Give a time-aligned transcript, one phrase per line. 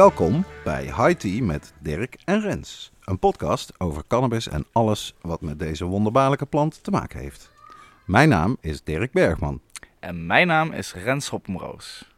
[0.00, 2.92] Welkom bij High Tea met Dirk en Rens.
[3.04, 7.50] Een podcast over cannabis en alles wat met deze wonderbaarlijke plant te maken heeft.
[8.04, 9.60] Mijn naam is Dirk Bergman.
[10.00, 12.10] En mijn naam is Rens Hoppenroos.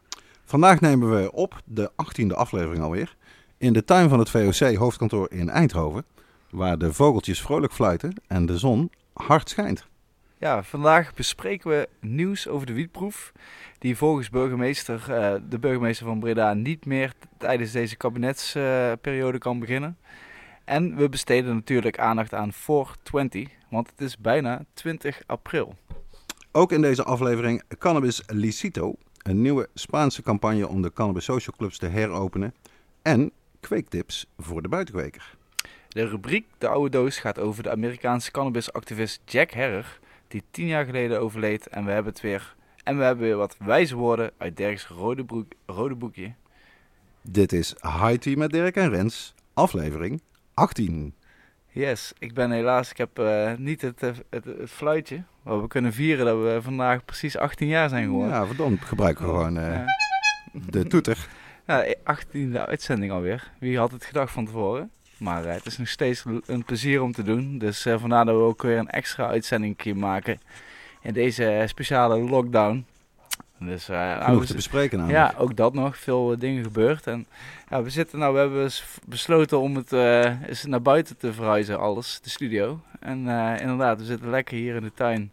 [0.45, 3.15] Vandaag nemen we op de 18e aflevering alweer
[3.57, 6.05] in de tuin van het VOC hoofdkantoor in Eindhoven,
[6.49, 9.87] waar de vogeltjes vrolijk fluiten en de zon hard schijnt.
[10.43, 13.31] Ja, vandaag bespreken we nieuws over de wietproef,
[13.79, 19.97] die volgens burgemeester, eh, de burgemeester van Breda niet meer tijdens deze kabinetsperiode kan beginnen.
[20.63, 25.75] En we besteden natuurlijk aandacht aan 420, want het is bijna 20 april.
[26.51, 31.77] Ook in deze aflevering Cannabis Licito, een nieuwe Spaanse campagne om de cannabis social clubs
[31.77, 32.53] te heropenen.
[33.01, 35.35] En kweektips voor de buitenkweker.
[35.87, 40.01] De rubriek De Oude Doos gaat over de Amerikaanse cannabisactivist Jack Herrer,
[40.33, 41.67] die tien jaar geleden overleed.
[41.67, 42.55] En we hebben het weer.
[42.83, 46.33] En we hebben weer wat wijze woorden uit Dirk's rode, broek, rode boekje.
[47.21, 50.21] Dit is High Tea met Dirk en Rens, aflevering
[50.53, 51.15] 18.
[51.67, 55.23] Yes, ik ben helaas, ik heb eh, niet het, eh, het, het, fluitje.
[55.43, 58.33] Maar we kunnen vieren dat we vandaag precies 18 jaar zijn geworden.
[58.33, 59.85] Ja, verdomd, gebruiken we gewoon uh, ja.
[60.69, 61.27] de toeter.
[61.67, 63.51] Ja, 18e uitzending alweer.
[63.59, 64.91] Wie had het gedacht van tevoren?
[65.23, 67.57] Maar het is nog steeds een plezier om te doen.
[67.57, 70.39] Dus vandaar dat we ook weer een extra uitzending maken
[71.01, 72.85] in deze speciale lockdown.
[73.59, 75.31] Dus, uh, Genoeg te bespreken namelijk.
[75.31, 75.97] Ja, ook dat nog.
[75.97, 77.07] Veel dingen gebeurd.
[77.07, 77.25] En
[77.69, 78.71] ja, we zitten nou, we hebben
[79.07, 82.79] besloten om het uh, eens naar buiten te verhuizen, alles, de studio.
[82.99, 83.17] En
[83.59, 85.31] inderdaad, we zitten lekker hier in de tuin.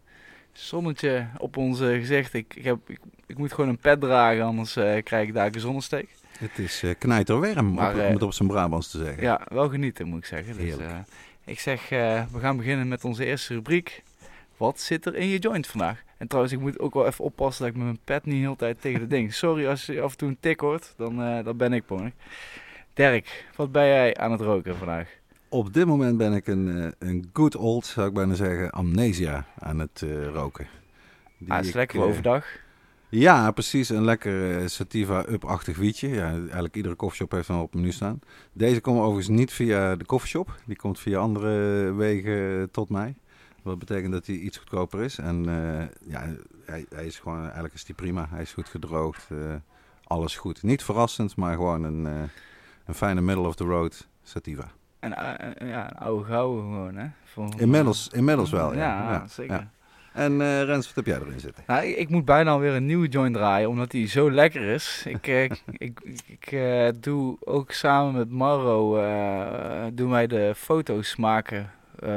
[0.53, 2.35] Zonnetje op ons gezicht.
[2.35, 4.73] Ik, ik, heb, ik, ik, moet gewoon een pet dragen, anders
[5.05, 6.09] krijg ik daar een zonnesteek.
[6.41, 9.23] Het is uh, knijterwerm, maar, om het op zijn Brabants te zeggen.
[9.23, 10.57] Ja, wel genieten moet ik zeggen.
[10.57, 10.75] Dus,
[11.45, 14.03] ik zeg, we gaan beginnen met onze eerste rubriek.
[14.57, 16.03] Wat zit er in je joint vandaag?
[16.17, 18.41] En trouwens, ik moet ook wel even oppassen dat ik met mijn pet niet de
[18.41, 19.35] hele tijd tegen de ding.
[19.45, 22.13] Sorry als je af en toe een tik hoort, dan, dan ben ik ponig.
[22.95, 25.09] Dirk, wat ben jij aan het roken vandaag?
[25.49, 29.79] Op dit moment ben ik een, een good old, zou ik bijna zeggen, amnesia aan
[29.79, 30.67] het uh, roken.
[31.39, 32.47] Die ah, is lekker overdag.
[33.11, 33.89] Ja, precies.
[33.89, 36.09] Een lekker Sativa Up-achtig wietje.
[36.09, 38.21] Ja, eigenlijk iedere koffieshop heeft hem op het menu staan.
[38.53, 40.61] Deze komt overigens niet via de koffieshop.
[40.67, 43.15] Die komt via andere wegen tot mij.
[43.63, 45.19] Wat betekent dat hij iets goedkoper is.
[45.19, 46.27] En uh, ja,
[46.65, 48.27] hij, hij, is gewoon, eigenlijk is hij prima.
[48.31, 49.29] Hij is goed gedroogd.
[49.33, 49.55] Uh,
[50.05, 50.63] alles goed.
[50.63, 52.23] Niet verrassend, maar gewoon een, uh,
[52.85, 54.71] een fijne middle of the road sativa.
[54.99, 55.11] En
[55.59, 57.09] ja, een oude gouden gewoon, hè?
[57.57, 59.13] inmiddels, inmiddels wel, ja.
[59.13, 59.57] Ja, zeker.
[59.57, 59.71] Ja.
[60.13, 61.65] En uh, Rens, wat heb jij erin zitten?
[61.67, 65.05] Nou, ik, ik, moet bijna alweer een nieuwe joint draaien, omdat die zo lekker is.
[65.07, 71.17] ik ik, ik, ik uh, doe ook samen met Maro, uh, doen wij de foto's
[71.17, 71.71] maken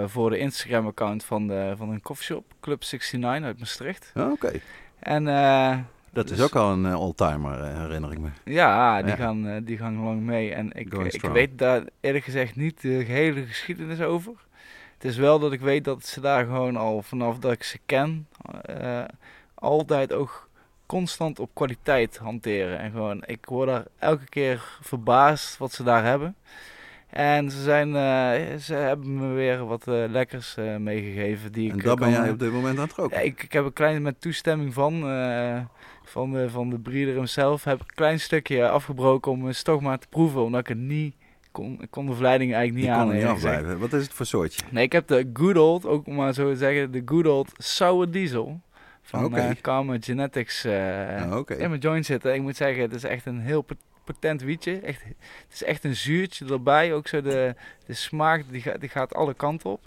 [0.06, 4.12] voor de Instagram-account van, de, van een coffeeshop, Club 69 uit Maastricht.
[4.16, 4.46] Oh, Oké.
[4.46, 4.62] Okay.
[5.00, 5.24] En...
[6.14, 8.30] Dat is dus, ook al een uh, oldtimer, herinner ik me.
[8.44, 9.16] Ja, die, ja.
[9.16, 10.54] Gaan, die gaan lang mee.
[10.54, 14.34] En ik, ik weet daar eerlijk gezegd niet de gehele geschiedenis over.
[15.04, 17.80] Het is wel dat ik weet dat ze daar gewoon al vanaf dat ik ze
[17.86, 18.28] ken,
[19.54, 20.50] altijd ook
[20.86, 22.80] constant op kwaliteit hanteren.
[22.80, 26.36] En gewoon, ik word daar elke keer verbaasd wat ze daar hebben.
[27.10, 31.52] En ze, zijn, uh, ze hebben me weer wat uh, lekkers uh, meegegeven.
[31.52, 33.18] Die en ik, dat ben jij op dit moment aan het roken?
[33.18, 35.00] Ja, ik, ik heb een klein, met toestemming van,
[36.04, 40.00] van, de, van de breeder hemzelf, heb ik een klein stukje afgebroken om toch maar
[40.00, 40.44] te proeven.
[40.44, 41.16] Omdat ik het niet
[41.54, 43.14] kon, ik kon de verleiding eigenlijk niet aan.
[43.14, 43.80] niet afblijven.
[43.80, 44.62] Wat is het voor soortje?
[44.70, 48.12] Nee, ik heb de good old, ook maar zo te zeggen, de good old sour
[48.12, 48.62] diesel.
[49.02, 49.56] Van okay.
[49.56, 50.72] Karma Genetics uh,
[51.38, 51.58] okay.
[51.58, 52.34] in mijn joint zitten.
[52.34, 53.66] Ik moet zeggen, het is echt een heel
[54.04, 54.80] potent wietje.
[54.80, 56.94] Echt, het is echt een zuurtje erbij.
[56.94, 57.56] Ook zo de,
[57.86, 59.82] de smaak, die, gaat, die gaat alle kanten op.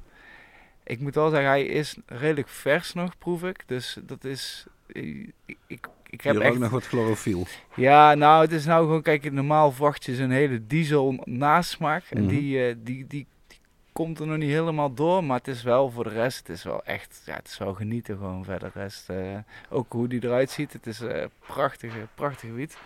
[0.84, 3.62] Ik moet wel zeggen, hij is redelijk vers nog, proef ik.
[3.66, 4.66] Dus dat is...
[4.86, 5.32] Ik,
[5.66, 5.88] ik,
[6.18, 6.52] ik heb echt...
[6.52, 7.46] ook nog wat chlorofiel.
[7.74, 9.02] Ja, nou, het is nou gewoon...
[9.02, 12.04] Kijk, normaal verwacht je zo'n hele diesel nasmaak.
[12.10, 12.36] En mm -hmm.
[12.38, 13.58] die, uh, die, die, die
[13.92, 15.24] komt er nog niet helemaal door.
[15.24, 16.38] Maar het is wel voor de rest...
[16.38, 17.22] Het is wel echt...
[17.26, 18.70] Ja, het is wel genieten gewoon verder.
[18.74, 19.38] De rest, uh,
[19.70, 20.72] ook hoe die eruit ziet.
[20.72, 22.76] Het is uh, prachtige, prachtige wiet.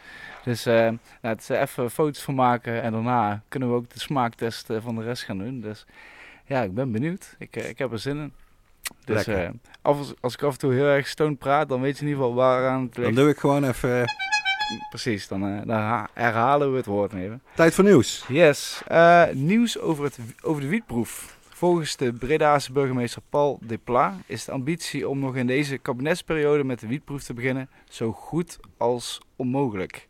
[0.44, 4.00] Dus uh, nou, het is even foto's van maken en daarna kunnen we ook de
[4.00, 5.60] smaaktest van de rest gaan doen.
[5.60, 5.86] Dus
[6.44, 7.34] ja, ik ben benieuwd.
[7.38, 8.32] Ik, ik heb er zin in.
[9.04, 9.48] Dus uh,
[9.82, 12.22] als, als ik af en toe heel erg stoned praat, dan weet je in ieder
[12.22, 13.14] geval waar aan het ligt.
[13.14, 14.04] Dan doe ik gewoon even...
[14.88, 17.42] Precies, dan, uh, dan herhalen we het woord even.
[17.54, 18.24] Tijd voor nieuws.
[18.28, 18.82] Yes,
[19.32, 21.38] nieuws over, het, over de wietproef.
[21.48, 26.80] Volgens de Bredaanse burgemeester Paul Depla is de ambitie om nog in deze kabinetsperiode met
[26.80, 30.08] de wietproef te beginnen zo goed als onmogelijk.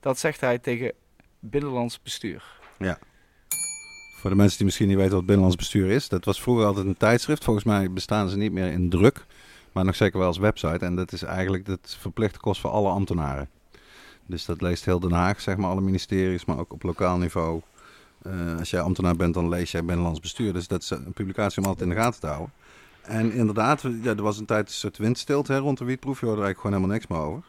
[0.00, 0.92] Dat zegt hij tegen
[1.40, 2.44] Binnenlands Bestuur.
[2.78, 2.98] Ja.
[4.16, 6.08] Voor de mensen die misschien niet weten wat Binnenlands Bestuur is.
[6.08, 7.44] Dat was vroeger altijd een tijdschrift.
[7.44, 9.26] Volgens mij bestaan ze niet meer in druk.
[9.72, 10.84] Maar nog zeker wel als website.
[10.84, 13.48] En dat is eigenlijk dat verplichte kost voor alle ambtenaren.
[14.26, 17.60] Dus dat leest heel Den Haag, zeg maar, alle ministeries, maar ook op lokaal niveau.
[18.26, 20.52] Uh, als jij ambtenaar bent, dan lees jij Binnenlands Bestuur.
[20.52, 22.52] Dus dat is een publicatie om altijd in de gaten te houden.
[23.02, 26.20] En inderdaad, ja, er was een tijd een soort windstilte hè, rond de wietproef.
[26.20, 27.44] Je hoorde er gewoon helemaal niks meer over.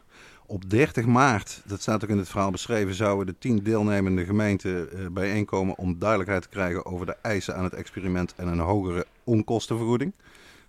[0.49, 4.89] Op 30 maart, dat staat ook in het verhaal beschreven, zouden de tien deelnemende gemeenten
[4.93, 9.05] uh, bijeenkomen om duidelijkheid te krijgen over de eisen aan het experiment en een hogere
[9.23, 10.13] onkostenvergoeding.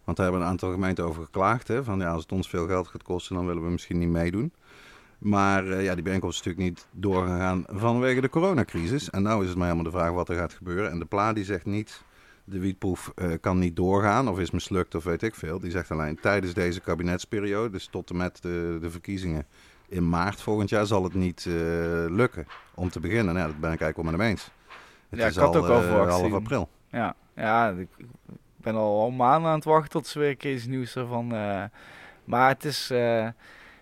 [0.04, 1.68] Want daar hebben een aantal gemeenten over geklaagd.
[1.68, 4.08] Hè, van ja, als het ons veel geld gaat kosten, dan willen we misschien niet
[4.08, 4.52] meedoen.
[5.18, 9.10] Maar uh, ja, die bijeenkomst is natuurlijk niet doorgegaan vanwege de coronacrisis.
[9.10, 10.90] En nu is het maar helemaal de vraag wat er gaat gebeuren.
[10.90, 12.02] En de PLA die zegt niet,
[12.44, 15.58] de wietproef uh, kan niet doorgaan of is mislukt of weet ik veel.
[15.58, 19.46] Die zegt alleen tijdens deze kabinetsperiode, dus tot en met de, de verkiezingen
[19.88, 21.54] in maart volgend jaar, zal het niet uh,
[22.08, 23.34] lukken om te beginnen.
[23.34, 24.50] Nou, dat ben ik eigenlijk wel met hem eens.
[25.08, 26.68] Het ja, is ik had al, ook al verwacht half april.
[26.90, 27.88] Ja, ja ik
[28.56, 31.34] ben al, al maanden aan het wachten tot ze weer een keer nieuws ervan.
[31.34, 31.64] Uh,
[32.24, 32.88] maar het is,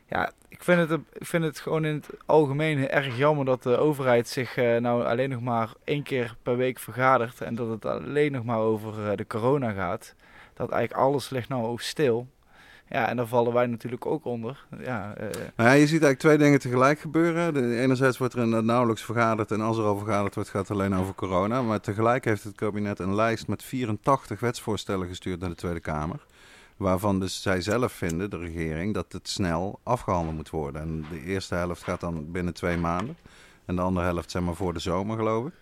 [0.07, 3.77] ja, ik vind, het, ik vind het gewoon in het algemeen erg jammer dat de
[3.77, 7.41] overheid zich uh, nou alleen nog maar één keer per week vergadert.
[7.41, 10.15] En dat het alleen nog maar over de corona gaat.
[10.55, 12.27] Dat eigenlijk alles ligt nou ook stil.
[12.89, 14.67] Ja, en daar vallen wij natuurlijk ook onder.
[14.79, 15.15] Ja,
[15.57, 17.55] nou je ziet eigenlijk twee dingen tegelijk gebeuren.
[17.55, 20.95] De, enerzijds wordt er nauwelijks vergaderd en als er al vergaderd wordt gaat het alleen
[20.95, 21.63] over corona.
[21.63, 26.27] Maar tegelijk heeft het kabinet een lijst met 84 wetsvoorstellen gestuurd naar de Tweede Kamer.
[26.77, 30.81] Waarvan dus zij zelf vinden, de regering, dat het snel afgehandeld moet worden.
[30.81, 33.17] En de eerste helft gaat dan binnen twee maanden.
[33.65, 35.53] En de andere helft zeg maar voor de zomer geloof ik.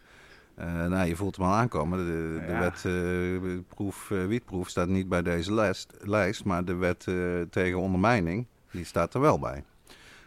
[0.59, 1.99] Uh, nou, je voelt hem al aankomen.
[1.99, 2.59] De, de ja.
[2.59, 7.07] wet uh, proef, uh, wietproef staat niet bij deze lijst, lijst maar de wet
[7.51, 9.65] tegen ondermijning, die staat er wel bij.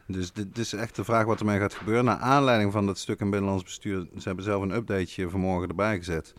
[0.08, 2.06] Dus dit is echt de vraag wat ermee gaat gebeuren.
[2.06, 5.98] Naar aanleiding van dat stuk in Binnenlands Bestuur, ze hebben zelf een updateje vanmorgen erbij
[5.98, 6.34] gezet.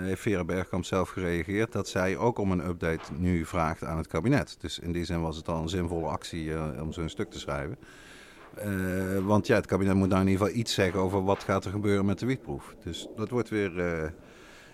[0.00, 4.06] heeft Vera Bergkamp zelf gereageerd dat zij ook om een update nu vraagt aan het
[4.06, 4.56] kabinet.
[4.60, 7.76] Dus in die zin was het al een zinvolle actie om zo'n stuk te schrijven.
[8.66, 11.64] Uh, want ja, het kabinet moet nou in ieder geval iets zeggen over wat gaat
[11.64, 12.74] er gebeuren met de wietproef.
[12.84, 14.08] Dus dat wordt weer uh,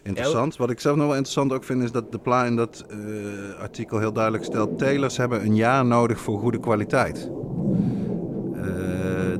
[0.03, 0.57] interessant.
[0.57, 3.61] Wat ik zelf nog wel interessant ook vind is dat de pla in dat uh,
[3.61, 4.79] artikel heel duidelijk stelt...
[4.79, 7.31] telers hebben een jaar nodig voor goede kwaliteit.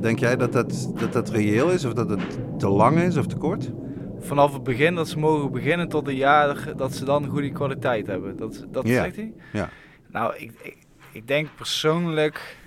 [0.01, 3.27] denk jij dat dat, dat dat reëel is of dat het te lang is of
[3.27, 3.71] te kort?
[4.19, 8.07] Vanaf het begin dat ze mogen beginnen tot een jaar dat ze dan goede kwaliteit
[8.07, 8.37] hebben.
[8.37, 9.33] Dat, dat zegt hij?
[9.53, 9.69] Ja.
[10.11, 10.77] Nou, ik, ik,
[11.11, 12.57] ik denk persoonlijk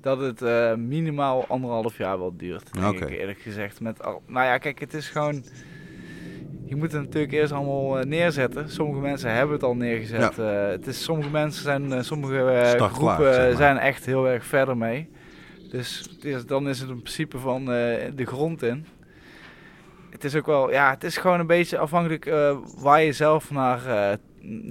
[0.00, 2.72] dat het uh, minimaal anderhalf jaar wel duurt.
[2.72, 3.08] Denk okay.
[3.08, 3.80] ik eerlijk gezegd.
[3.80, 5.44] Met al, nou ja, kijk, het is gewoon.
[6.64, 8.70] Je moet het natuurlijk eerst allemaal uh, neerzetten.
[8.70, 10.36] Sommige mensen hebben het al neergezet.
[10.36, 10.64] Ja.
[10.64, 12.34] Uh, het is, sommige mensen zijn, sommige
[12.76, 13.56] groepen klaar, zeg maar.
[13.56, 15.10] zijn echt heel erg verder mee.
[15.70, 18.86] Dus is, dan is het in principe van de grond in.
[20.10, 22.30] Het is ook wel, ja, het is gewoon een beetje afhankelijk
[22.78, 24.18] waar je zelf naar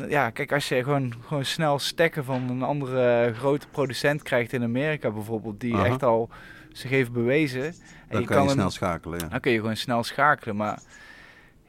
[0.09, 4.63] ja, kijk, als je gewoon, gewoon snel stekken van een andere grote producent krijgt in
[4.63, 5.85] Amerika bijvoorbeeld, die Aha.
[5.85, 6.29] echt al
[6.71, 7.63] zich heeft bewezen.
[7.63, 7.73] En
[8.09, 9.27] Dan je kan je hem- snel schakelen, ja.
[9.27, 10.55] Dan kun je gewoon snel schakelen.
[10.55, 10.81] Maar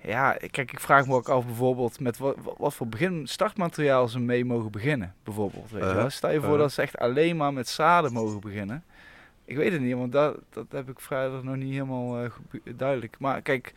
[0.02, 4.20] ja, kijk, ik vraag me ook af bijvoorbeeld met wat, wat voor begin startmateriaal ze
[4.20, 5.14] mee mogen beginnen.
[5.24, 5.94] Bijvoorbeeld, weet je Uh-huh.
[6.00, 6.10] wel.
[6.10, 6.60] Stel je voor Uh-huh.
[6.60, 8.84] dat ze echt alleen maar met zaden mogen beginnen.
[9.44, 12.30] Ik weet het niet, want dat, dat heb ik vrijdag nog niet helemaal eh,
[12.76, 13.16] duidelijk.
[13.18, 13.72] Maar kijk,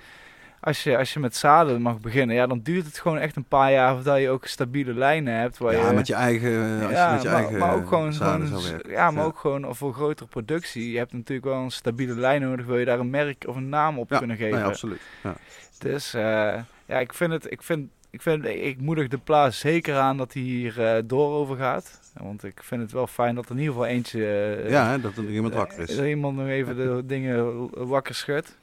[0.63, 3.43] als je, als je met zaden mag beginnen, ja, dan duurt het gewoon echt een
[3.43, 5.57] paar jaar voordat je ook stabiele lijnen hebt.
[5.57, 8.13] Waar Ja, je, met je eigen, als je met je maar, eigen maar ook gewoon,
[8.13, 10.91] zaden gewoon ja, maar ook gewoon voor grotere productie.
[10.91, 13.69] Je hebt natuurlijk wel een stabiele lijn nodig, wil je daar een merk of een
[13.69, 14.57] naam op Ja, kunnen geven.
[14.57, 15.01] Nee, absoluut.
[15.23, 15.35] Ja.
[15.79, 16.55] Dus eh,
[16.85, 20.33] ja, ik vind het, ik vind, ik vind, ik moedig de plaats zeker aan dat
[20.33, 21.99] hij hier eh, door over gaat.
[22.13, 25.01] Want ik vind het wel fijn dat er in ieder geval eentje, eh, ja, hè,
[25.01, 25.95] dat er iemand wakker is.
[25.95, 28.57] dat iemand nog even de dingen wakker schudt.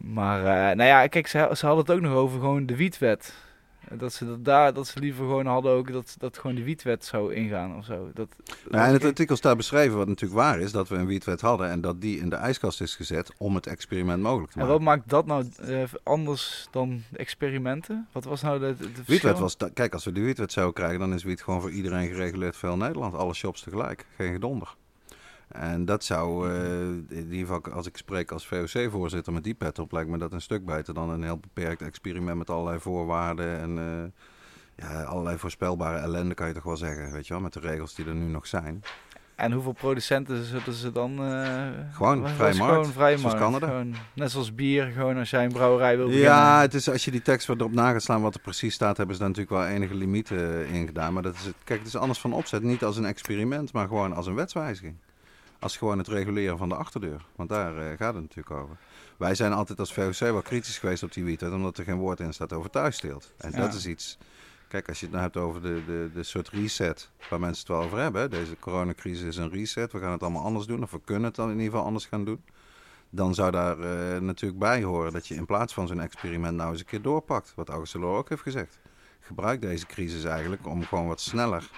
[0.00, 3.34] Maar eh, nou ja, kijk, ze, ze hadden het ook nog over gewoon de wietwet.
[3.90, 7.04] Dat ze dat daar, dat ze liever gewoon hadden ook dat, dat gewoon de wietwet
[7.04, 8.10] zou ingaan of zo.
[8.14, 8.28] Dat,
[8.70, 11.70] Nou, in het artikel staat beschreven wat natuurlijk waar is, dat we een wietwet hadden
[11.70, 14.84] en dat die in de ijskast is gezet om het experiment mogelijk te en maken.
[14.84, 18.08] wat maakt dat nou eh, anders dan de experimenten?
[18.12, 21.14] Wat was nou de, de, Wietwet was, kijk, als we de wietwet zouden krijgen, dan
[21.14, 23.14] is wiet gewoon voor iedereen gereguleerd veel Nederland.
[23.14, 24.74] Alle shops tegelijk, geen gedonder.
[25.48, 26.80] En dat zou, eh,
[27.18, 30.32] in ieder geval als ik spreek als VOC-voorzitter met die pet op, lijkt me dat
[30.32, 35.38] een stuk beter dan een heel beperkt experiment met allerlei voorwaarden en eh, ja, allerlei
[35.38, 38.14] voorspelbare ellende kan je toch wel zeggen, weet je wel, met de regels die er
[38.14, 38.82] nu nog zijn.
[39.34, 41.10] En hoeveel producenten zullen ze dan...
[41.30, 43.38] Uh, gewoon was, vrije markt, gewoon zoals markt.
[43.38, 43.66] Canada.
[43.66, 46.30] Gewoon, net zoals bier, gewoon als jij een brouwerij wil beginnen.
[46.30, 48.74] Ja, het is, als je die tekst wat erop na gaat slaan wat er precies
[48.74, 51.12] staat, hebben ze daar natuurlijk wel enige limieten in gedaan.
[51.12, 52.62] Maar dat is, het- kijk, het is anders van opzet.
[52.62, 54.96] Niet als een experiment, maar gewoon als een wetswijziging.
[55.66, 57.24] Als gewoon het reguleren van de achterdeur.
[57.36, 58.76] Want daar eh, gaat het natuurlijk over.
[59.16, 62.20] Wij zijn altijd als VOC wel kritisch geweest op die wietwet, omdat er geen woord
[62.20, 63.32] in staat over thuissteelt.
[63.36, 63.56] En Ja.
[63.56, 64.18] dat is iets...
[64.68, 67.68] Kijk, als je het nou hebt over de, de, de soort reset waar mensen het
[67.76, 68.30] wel over hebben.
[68.30, 69.92] Deze coronacrisis is een reset.
[69.92, 70.82] We gaan het allemaal anders doen.
[70.82, 72.44] Of we kunnen het dan in ieder geval anders gaan doen.
[73.10, 76.70] Dan zou daar eh, natuurlijk bij horen dat je in plaats van zo'n experiment nou
[76.70, 77.52] eens een keer doorpakt.
[77.54, 78.78] Wat August Delors ook heeft gezegd.
[79.20, 81.70] Gebruik deze crisis eigenlijk om gewoon wat sneller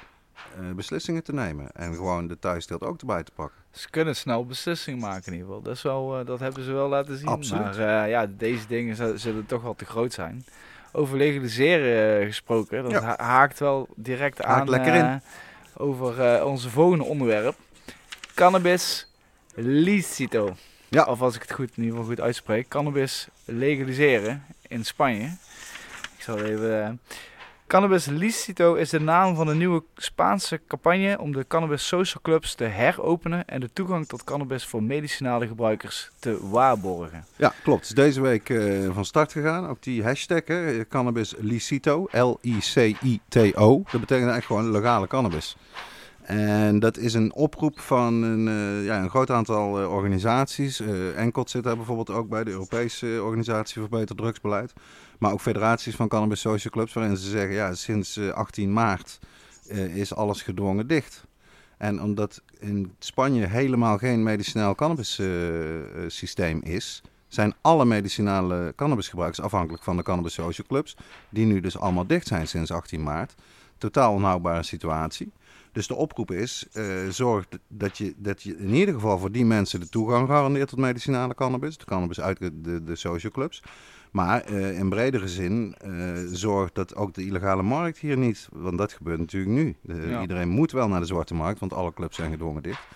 [0.60, 1.70] eh, beslissingen te nemen.
[1.72, 3.56] En gewoon de thuissteelt ook erbij te pakken.
[3.70, 5.62] Ze kunnen snel beslissingen maken in ieder geval.
[5.62, 7.26] Dat, is wel, eh, dat hebben ze wel laten zien.
[7.28, 7.62] Absoluut.
[7.78, 10.44] Maar eh, ja, deze dingen zu- zullen toch wel te groot zijn.
[10.92, 13.14] Over legaliseren gesproken, dat Ja.
[13.18, 15.20] haakt wel direct Haakt aan lekker in.
[15.76, 17.56] over onze volgende onderwerp.
[18.34, 19.12] Cannabis
[19.54, 20.56] licito.
[20.88, 21.04] Ja.
[21.04, 22.68] Of als ik het goed, in ieder geval goed uitspreek.
[22.68, 25.24] Cannabis legaliseren in Spanje.
[26.16, 27.00] Ik zal even...
[27.68, 32.54] Cannabis Licito is de naam van een nieuwe Spaanse campagne om de cannabis social clubs
[32.54, 37.24] te heropenen en de toegang tot cannabis voor medicinale gebruikers te waarborgen.
[37.36, 37.80] Ja, klopt.
[37.80, 39.66] Het is deze week eh, van start gegaan.
[39.66, 43.82] Ook die hashtag, hè, cannabis licito, L-I-C-I-T-O.
[43.90, 45.56] Dat betekent eigenlijk gewoon legale cannabis.
[46.28, 50.80] En dat is een oproep van een, eh, ja, een groot aantal eh, organisaties.
[50.80, 54.72] Eh Encot zit daar bijvoorbeeld ook bij, de Europese Organisatie voor Beter Drugsbeleid.
[55.18, 59.18] Maar ook federaties van cannabis social clubs, waarin ze zeggen, ja, sinds eh, 18 maart
[59.68, 61.26] eh, is alles gedwongen dicht.
[61.78, 68.72] En omdat in Spanje helemaal geen medicinaal cannabis eh, eh, systeem is, zijn alle medicinale
[68.76, 70.96] cannabisgebruikers afhankelijk van de cannabis social clubs,
[71.28, 73.34] die nu dus allemaal dicht zijn sinds 18 maart.
[73.78, 75.32] Totaal onhoudbare situatie.
[75.72, 79.44] Dus de oproep is, eh, zorg dat je, dat je in ieder geval voor die
[79.44, 81.78] mensen de toegang garandeert tot medicinale cannabis.
[81.78, 83.62] De cannabis uit de, de social clubs.
[84.10, 85.90] Maar eh, in bredere zin eh,
[86.32, 89.76] zorg dat ook de illegale markt hier niet, want dat gebeurt natuurlijk nu.
[89.80, 90.20] De- Ja.
[90.20, 92.86] Iedereen moet wel naar de zwarte markt, want alle clubs zijn gedwongen dicht.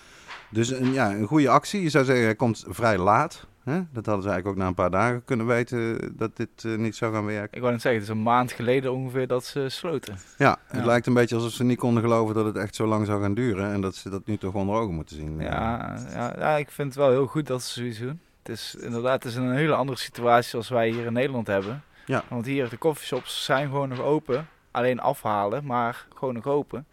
[0.51, 1.83] Dus een, ja, een goede actie.
[1.83, 3.47] Je zou zeggen, hij komt vrij laat.
[3.65, 3.73] Hè?
[3.93, 6.97] Dat hadden ze eigenlijk ook na een paar dagen kunnen weten dat dit eh, niet
[6.97, 7.55] zou gaan werken.
[7.57, 10.17] Ik wou net zeggen, het is een maand geleden ongeveer dat ze sloten.
[10.39, 10.87] Ja, het Ja.
[10.87, 13.35] lijkt een beetje alsof ze niet konden geloven dat het echt zo lang zou gaan
[13.35, 13.73] duren.
[13.73, 15.41] En dat ze dat nu toch onder ogen moeten zien.
[15.41, 18.21] Ja, ja, ja, ik vind het wel heel goed dat ze zoiets doen.
[18.43, 21.83] Het is inderdaad het is een hele andere situatie als wij hier in Nederland hebben.
[22.07, 22.25] Ja.
[22.29, 24.49] Want hier, de coffeeshops zijn gewoon nog open.
[24.71, 26.87] Alleen afhalen, maar gewoon nog open.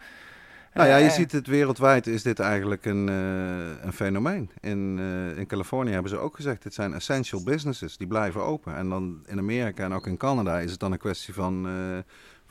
[0.74, 4.51] Nou ja, je Eh, ziet het wereldwijd is dit eigenlijk een, eh, een fenomeen.
[4.60, 8.75] In, eh, in Californië hebben ze ook gezegd, dit zijn essential businesses, die blijven open.
[8.75, 11.74] En dan in Amerika en ook in Canada is het dan een kwestie van, eh,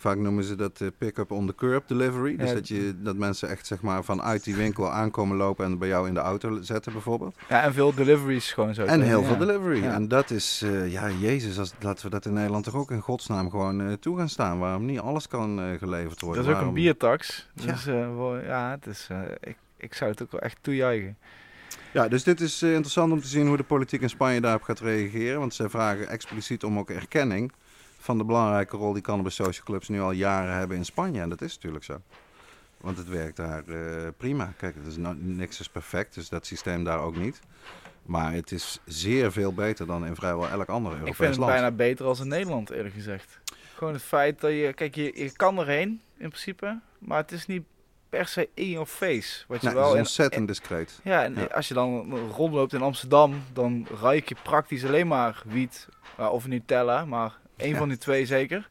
[0.01, 2.37] vaak noemen ze dat eh, pick-up on the curb delivery.
[2.37, 2.55] Dus Ja.
[2.55, 6.09] dat, je, dat mensen echt zeg maar vanuit die winkel aankomen lopen en bij jou
[6.09, 7.37] in de auto zetten bijvoorbeeld.
[7.49, 8.85] Ja, en veel deliveries gewoon zo.
[8.85, 9.27] En heel Ja.
[9.27, 9.83] veel delivery.
[9.83, 9.93] Ja.
[9.95, 13.01] En dat is, eh, ja, Jezus, als, laten we dat in Nederland toch ook in
[13.01, 14.59] godsnaam gewoon eh, toe gaan staan.
[14.59, 16.45] Waarom niet alles kan geleverd worden.
[16.45, 17.49] Dat is ook een biertax.
[17.55, 17.73] Ja.
[17.73, 17.85] Dus
[18.45, 19.09] ja, het is,
[19.41, 21.17] ik, ik zou het ook wel echt toejuichen.
[21.93, 24.81] Ja, dus dit is interessant om te zien hoe de politiek in Spanje daarop gaat
[24.81, 25.39] reageren.
[25.39, 27.53] Want ze vragen expliciet om ook erkenning
[27.99, 31.21] van de belangrijke rol die cannabis social clubs nu al jaren hebben in Spanje.
[31.21, 32.01] En dat is natuurlijk zo.
[32.81, 34.53] Want het werkt daar eh, prima.
[34.57, 37.41] Kijk, het is nou, niks is perfect, dus dat systeem daar ook niet.
[38.03, 41.39] Maar het is zeer veel beter dan in vrijwel elk ander Ik Europees vind het
[41.39, 41.53] land.
[41.53, 43.39] bijna beter als in Nederland, eerlijk gezegd.
[43.75, 44.73] Gewoon het feit dat je...
[44.75, 46.79] Kijk, je, je kan erheen, in principe.
[46.99, 47.63] Maar het is niet
[48.09, 49.45] per se in your face.
[49.49, 51.01] Wat je Nee, wel het is in- ontzettend discreet.
[51.05, 51.45] Ja, en Ja.
[51.45, 55.89] als je dan rondloopt in Amsterdam, dan ruik je praktisch alleen maar wiet
[56.21, 57.77] uh, of Nutella, maar Ja.
[57.77, 58.69] van die twee zeker.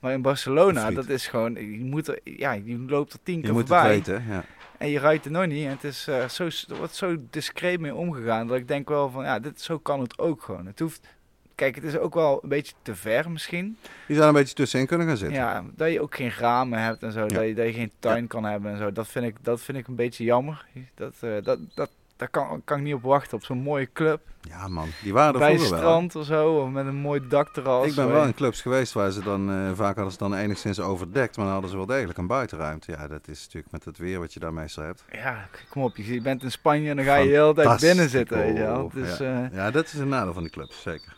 [0.00, 3.40] Maar in Barcelona, dat is gewoon, je, moet er, ja, je loopt er tien Je
[3.42, 4.44] keer moet het voorbij weten, ja.
[4.78, 5.64] en je ruikt het nog niet.
[5.64, 9.10] En het is eh, zo, er wordt zo discreet mee omgegaan dat ik denk wel
[9.10, 10.66] van, ja, dit, zo kan het ook gewoon.
[10.66, 11.06] Het hoeft,
[11.54, 13.76] kijk, het is ook wel een beetje te ver misschien.
[14.06, 15.36] Je zou er een beetje tussenin kunnen gaan zitten.
[15.36, 17.26] Ja, dat je ook geen ramen hebt en zo, Ja.
[17.26, 18.92] dat, je, dat je geen tuin kan hebben en zo.
[18.92, 20.66] Dat vind ik, dat vind ik een beetje jammer.
[20.94, 24.20] Dat, eh, dat, dat, daar kan, kan ik niet op wachten, op zo'n mooie club.
[24.40, 24.88] Ja, man.
[25.02, 25.78] Die waren er Bij het wel.
[25.78, 27.86] strand of zo, of met een mooi dakterras.
[27.86, 30.80] Ik ben wel in clubs geweest waar ze dan, eh, vaak hadden ze dan enigszins
[30.80, 32.92] overdekt, maar dan hadden ze wel degelijk een buitenruimte.
[32.92, 35.04] Ja, dat is natuurlijk met het weer wat je daar meestal hebt.
[35.12, 38.08] Ja, kom op, je bent in Spanje en dan ga je de hele tijd binnen
[38.08, 38.90] zitten, weet je wel.
[38.90, 41.16] Fantastico, Dus, eh, Ja, dat is een nadeel van die clubs, zeker.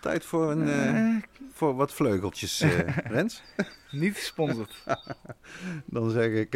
[0.00, 2.64] Tijd voor, een, eh, voor wat vleugeltjes,
[3.04, 3.42] Rens.
[3.90, 4.84] niet gesponsord.
[5.84, 6.54] Dan zeg ik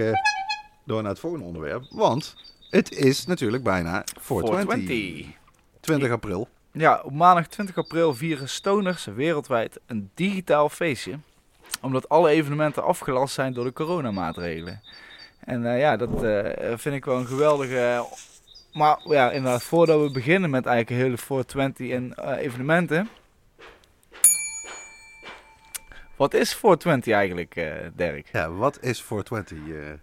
[0.88, 2.36] door naar het volgende onderwerp, want
[2.70, 4.86] het is natuurlijk bijna 420.
[4.86, 5.36] 420.
[5.80, 6.48] 20 april.
[6.72, 11.18] Ja, op maandag 20 april vieren stoners wereldwijd een digitaal feestje.
[11.80, 14.80] Omdat alle evenementen afgelast zijn door de coronamaatregelen.
[15.40, 18.04] En eh, ja, dat eh, vind ik wel een geweldige...
[18.72, 23.08] maar ja, inderdaad, voordat we beginnen met eigenlijk hele 420 en eh, evenementen...
[26.16, 27.54] Wat is 420 eigenlijk,
[27.94, 28.28] Dirk?
[28.32, 29.98] Ja, wat is 420?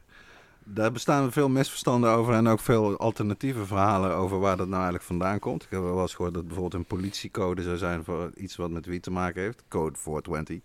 [0.65, 4.75] Eh, daar bestaan veel misverstanden over en ook veel alternatieve verhalen over waar dat nou
[4.75, 5.63] eigenlijk vandaan komt.
[5.63, 8.85] Ik heb wel eens gehoord dat bijvoorbeeld een politiecode zou zijn voor iets wat met
[8.85, 9.63] wie te maken heeft.
[9.67, 10.59] Code 420.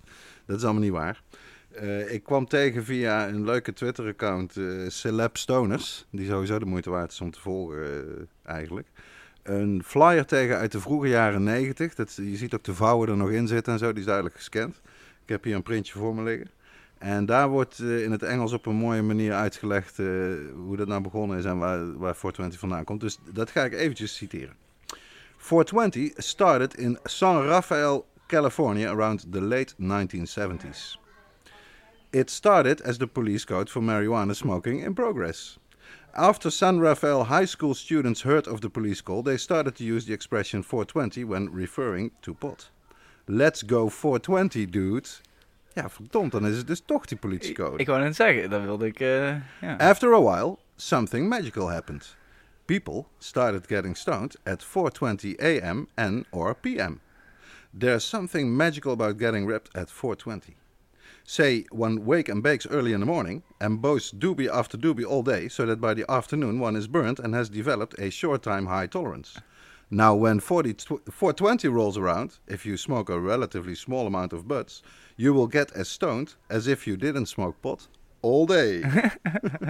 [0.46, 1.22] Dat is allemaal niet waar.
[1.82, 6.90] Uh, ik kwam tegen via een leuke Twitter-account, uh, Celeb Stoners, die sowieso de moeite
[6.90, 8.88] waard is om te volgen uh, eigenlijk.
[9.42, 11.94] Een flyer tegen uit de vroege jaren 90.
[11.94, 14.36] Dat, je ziet ook de vouwen er nog in zitten en zo, die is duidelijk
[14.36, 14.80] gescand.
[15.22, 16.50] Ik heb hier een printje voor me liggen.
[17.00, 20.06] En daar wordt uh, in het Engels op een mooie manier uitgelegd uh,
[20.54, 23.00] hoe dat nou begonnen is en waar, waar 420 vandaan komt.
[23.00, 24.54] Dus dat ga ik eventjes citeren.
[25.36, 30.98] 420 started in San Rafael, California around the late 1970s.
[32.10, 35.58] It started as the police code for marijuana smoking in progress.
[36.12, 40.04] After San Rafael high school students heard of the police call, they started to use
[40.06, 42.70] the expression 420 when referring to pot.
[43.26, 45.08] Let's go 420, dude.
[45.72, 47.74] Ja, verdomd, dan is het dus toch die politiecode.
[47.74, 49.00] Ik, ik wou net zeggen, dat wilde ik...
[49.00, 49.76] Uh, ja.
[49.76, 52.16] After a while, something magical happened.
[52.64, 55.88] People started getting stoned at 4:20 a.m.
[55.94, 57.00] and or p.m.
[57.78, 60.54] There's something magical about getting ripped at 4:20.
[61.24, 65.22] Say one wake and bakes early in the morning and boasts doobie after doobie all
[65.22, 68.66] day, so that by the afternoon one is burnt and has developed a short time
[68.66, 69.40] high tolerance.
[69.92, 70.74] Now, when 40,
[71.10, 74.82] 420 rolls around, if you smoke a relatively small amount of butts,
[75.20, 77.88] you will get as stoned as if you didn't smoke pot
[78.22, 78.80] all day.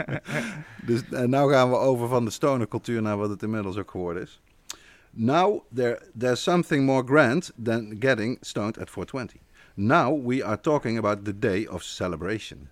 [0.88, 4.22] dus en nou gaan we over van de stonercultuur naar wat het inmiddels ook geworden
[4.22, 4.40] is.
[5.10, 9.40] Now there, there's something more grand than getting stoned at 420.
[9.74, 12.70] Now we are talking about the day of celebration.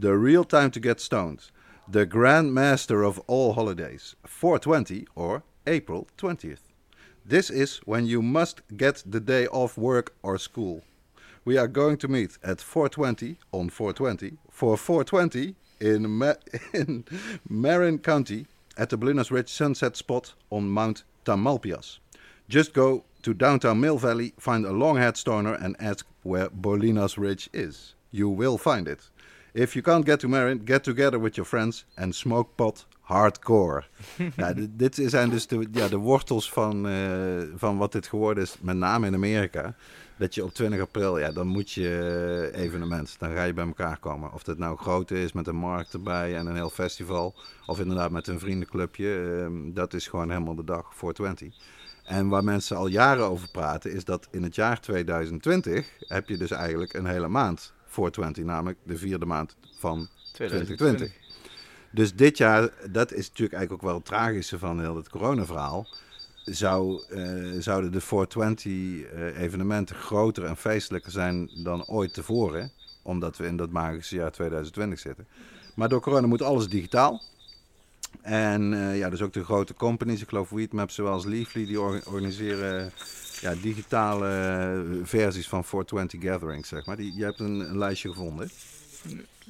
[0.00, 1.50] The real time to get stoned.
[1.90, 4.16] The grand master of all holidays.
[4.24, 6.72] 420 or April 20th.
[7.28, 10.82] This is when you must get the day off work or school.
[11.48, 16.34] We are going to meet at 4:20 on 420 for 420 in Ma
[16.74, 17.06] in
[17.48, 18.46] Marin County
[18.76, 22.00] at the Bolinas Ridge Sunset Spot on Mount Tamalpias.
[22.50, 27.48] Just go to downtown Mill Valley, find a long-haired stoner, and ask where Bolinas Ridge
[27.54, 27.94] is.
[28.10, 29.08] You will find it.
[29.54, 33.84] If you can't get to Marin, get together with your friends and smoke pot hardcore.
[34.36, 38.56] ja, dit zijn dus de, ja, de wortels van, uh, van wat dit geworden is,
[38.60, 39.74] met name in Amerika.
[40.18, 43.16] Dat je op 20 april, ja, dan moet je uh, evenement.
[43.18, 44.32] Dan ga je bij elkaar komen.
[44.32, 47.34] Of dat nou groot is met een markt erbij en een heel festival.
[47.66, 49.06] Of inderdaad met een vriendenclubje.
[49.50, 51.54] Uh, dat is gewoon helemaal de dag voor 20.
[52.04, 56.36] En waar mensen al jaren over praten, is dat in het jaar 2020 heb je
[56.36, 60.76] dus eigenlijk een hele maand voor 20, namelijk de vierde maand van 2020.
[60.76, 61.26] 2020.
[61.90, 65.88] Dus dit jaar, dat is natuurlijk eigenlijk ook wel het tragische van heel het coronaverhaal.
[66.50, 72.70] Zou, uh, zouden de 420 uh, evenementen groter en feestelijker zijn dan ooit tevoren.
[73.02, 75.26] Omdat we in dat magische jaar 2020 zitten.
[75.74, 77.22] Maar door corona moet alles digitaal.
[78.20, 82.92] En uh, ja, dus ook de grote companies, ik geloof Weedmap zoals Leafly, die organiseren
[83.40, 86.96] ja, digitale versies van 420 gatherings, zeg maar.
[86.96, 88.50] Die, je hebt een, een lijstje gevonden.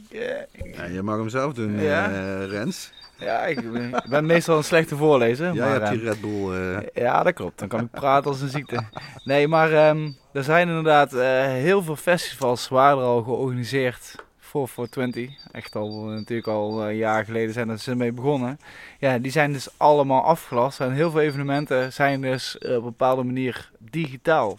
[0.08, 2.10] Ja, je mag hem zelf doen, ja.
[2.10, 2.92] uh, Rens.
[3.18, 5.54] Ja, ik ben, ik ben, meestal een slechte voorlezer.
[5.54, 6.58] Ja, maar, je hebt die Red Bull.
[6.58, 6.78] Uh...
[6.94, 7.58] Ja, dat klopt.
[7.58, 8.84] Dan kan ik praten als een ziekte.
[9.24, 14.68] Nee, maar um, er zijn inderdaad uh, heel veel festivals waar er al georganiseerd voor
[14.68, 15.50] 420.
[15.52, 18.58] Echt al natuurlijk al een jaar geleden zijn dat ze ermee begonnen.
[18.98, 20.80] Ja, die zijn dus allemaal afgelast.
[20.80, 24.58] En heel veel evenementen zijn dus op een bepaalde manier digitaal.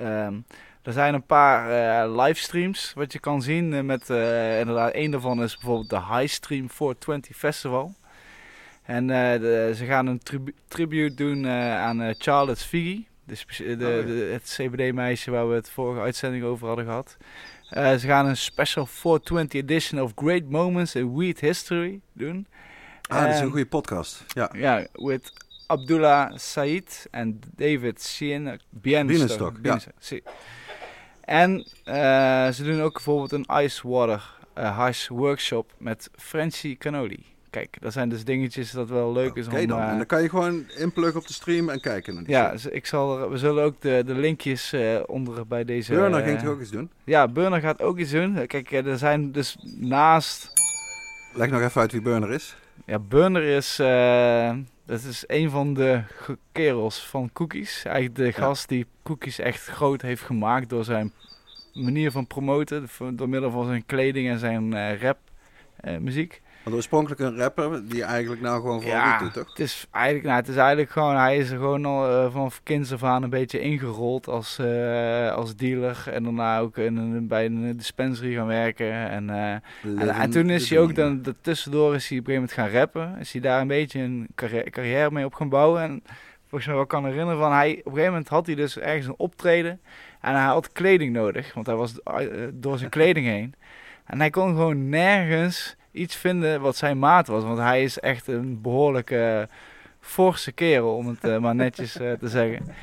[0.00, 0.44] Um,
[0.82, 3.72] er zijn een paar uh, livestreams wat je kan zien.
[3.72, 7.94] Uh, met uh, inderdaad, één daarvan is bijvoorbeeld de High Stream 420 Festival.
[8.82, 13.04] En de, ze gaan een tribu tribute doen aan Charlotte Figgy.
[13.24, 17.16] De, de, de, het CBD-meisje waar we het vorige uitzending over hadden gehad.
[17.70, 22.46] ze gaan een special 420 edition of Great Moments in Weed History doen.
[23.08, 24.24] Ah, dat is een goede podcast.
[24.26, 25.32] Ja, ja with
[25.66, 29.60] Abdullah Said en David Sien Bienstock.
[29.60, 30.20] Bienstock, ja.
[31.24, 37.24] En uh, ze doen ook bijvoorbeeld een ice water uh, hash workshop met Frenchy Canoli.
[37.50, 39.52] Kijk, dat zijn dus dingetjes dat wel leuk is om...
[39.52, 42.14] Oké dan, uh, en dan kan je gewoon inpluggen op de stream en kijken.
[42.14, 44.74] Naar ja, ik zal, we zullen ook de, de linkjes
[45.06, 45.94] onder bij deze...
[45.94, 46.90] Burner ging toch ook iets doen?
[47.04, 48.46] Ja, Burner gaat ook iets doen.
[48.46, 50.52] Kijk, er zijn dus naast...
[51.34, 52.56] Leg nog even uit wie Burner is.
[52.86, 53.76] Ja, Burner is...
[54.86, 56.02] Dat is een van de
[56.52, 57.84] kerels van Cookies.
[57.84, 61.12] Eigenlijk de gast die Cookies echt groot heeft gemaakt door zijn
[61.72, 62.88] manier van promoten.
[63.12, 65.18] Door middel van zijn kleding en zijn uh, rap
[65.84, 66.41] uh, muziek.
[66.62, 69.48] Want oorspronkelijk een rapper die eigenlijk nou gewoon voor Ja, doet, toch?
[69.48, 72.60] Het is eigenlijk, nou, het is eigenlijk gewoon, hij is er gewoon al eh, vanaf
[72.62, 76.02] kinds af aan een beetje ingerold als, eh, als dealer.
[76.12, 78.92] En daarna ook in, een- bij een dispensary gaan werken.
[78.92, 82.32] En, eh, en, en toen is hij ook dan, dat tussendoor is hij op een
[82.34, 83.20] gegeven moment gaan rappen.
[83.20, 85.82] Is hij daar een beetje een carri- carrière mee op gaan bouwen.
[85.82, 86.02] En
[86.48, 89.06] volgens mij wel kan herinneren van, hij, op een gegeven moment had hij dus ergens
[89.06, 89.80] een optreden.
[90.20, 91.94] En hij had kleding nodig, want hij was
[92.52, 93.54] door zijn kleding heen.
[94.04, 97.42] En hij kon gewoon nergens iets vinden wat zijn maat was.
[97.44, 99.48] Want hij is echt een behoorlijke
[100.00, 102.74] forse kerel, om het eh, maar netjes eh, te zeggen.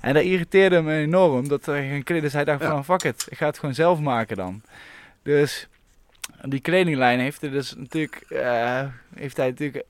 [0.00, 2.24] En dat irriteerde hem enorm, dat er geen kleding...
[2.24, 2.68] Dus hij dacht Ja.
[2.68, 4.62] van, fuck it, ik ga het gewoon zelf maken dan.
[5.22, 5.68] Dus
[6.42, 8.24] die kledinglijn heeft er dus natuurlijk...
[8.28, 9.84] eh, heeft hij natuurlijk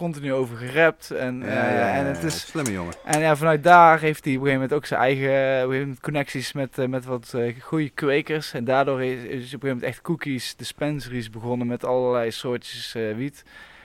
[0.00, 1.10] continu over gerapt.
[1.10, 2.40] En, Ja, eh, ja, en het is...
[2.40, 2.94] Slimme jongen.
[3.04, 6.52] En ja, vanuit daar heeft hij op een gegeven moment ook zijn eigen moment connecties
[6.52, 8.52] met, eh, met wat eh, goede kwekers.
[8.52, 12.94] En daardoor is, is op een gegeven moment echt cookies, dispensaries begonnen met allerlei soortjes
[12.94, 13.44] eh, wiet.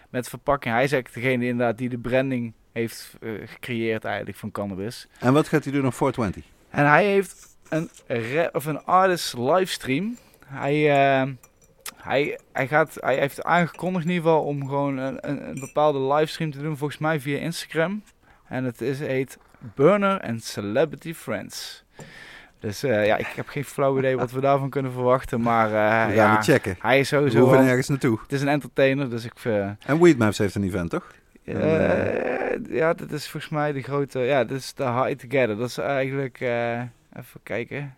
[0.09, 0.73] Met verpakking.
[0.73, 5.07] Hij is eigenlijk degene inderdaad die de branding heeft eh, gecreëerd eigenlijk van cannabis.
[5.19, 6.43] En wat gaat hij doen op 420?
[6.69, 7.89] En hij heeft een,
[8.51, 10.17] of een artist livestream.
[10.45, 11.29] Hij, eh,
[12.05, 15.99] hij, hij, gaat, hij heeft aangekondigd in ieder geval om gewoon een, een, een bepaalde
[16.13, 16.77] livestream te doen.
[16.77, 18.03] Volgens mij via Instagram.
[18.47, 19.37] En het is, heet
[19.75, 21.83] Burner and Celebrity Friends.
[22.59, 25.41] Dus eh, ja, ik heb geen flauw idee wat we daarvan kunnen verwachten.
[25.41, 26.75] Maar We gaan ja, checken.
[26.79, 27.37] hij is We sowieso...
[27.39, 28.19] hoeven wel- nergens naartoe.
[28.21, 29.33] het is een entertainer, dus ik...
[29.43, 31.11] eh, En Weedmaps heeft een event, toch?
[32.69, 34.19] ja, dat is volgens mij de grote.
[34.19, 35.57] Ja, dat is de High Together.
[35.57, 36.39] Dat is eigenlijk.
[36.39, 37.95] even kijken.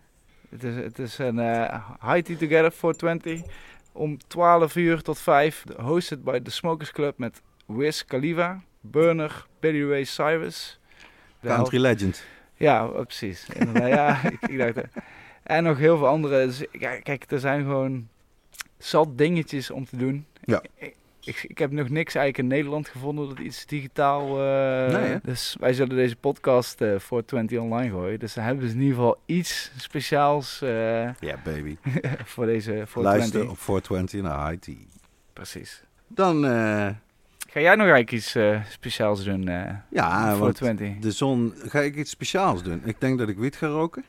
[0.50, 1.38] Het is, het is een
[2.02, 3.42] High Together 420.
[3.98, 5.64] Om 12 uur tot 5.
[5.76, 10.78] Hosted by The Smokers Club met Wiz Khalifa, Burner, Billy Ray Cyrus.
[11.40, 12.24] De Country Legend.
[12.54, 13.46] ja, oh, precies.
[13.52, 15.02] Inderdaad, ja, ik, ik dacht, eh,
[15.42, 16.46] en nog heel veel andere.
[16.46, 18.08] Dus, ja, kijk, er zijn gewoon
[18.78, 20.26] zat dingetjes om te doen.
[20.44, 20.62] Ja.
[20.74, 20.94] Ik,
[21.28, 24.42] ik, ik heb nog niks eigenlijk in Nederland gevonden dat iets digitaal...
[24.42, 28.18] eh, Nee, dus wij zullen deze podcast eh, voor 20 online gooien.
[28.18, 30.68] Dus dan hebben we in ieder geval iets speciaals eh,
[31.20, 31.76] Ja, baby.
[32.24, 33.50] voor deze voor Luister 20.
[33.50, 34.74] op 420 naar Tea.
[35.32, 35.82] Precies.
[36.06, 36.42] Dan,
[37.50, 38.36] Ga jij nog eigenlijk iets
[38.72, 40.98] speciaals doen eh ja, voor want 20?
[40.98, 42.82] de zon, ga ik iets speciaals doen.
[42.84, 44.04] Ik denk dat ik wiet ga roken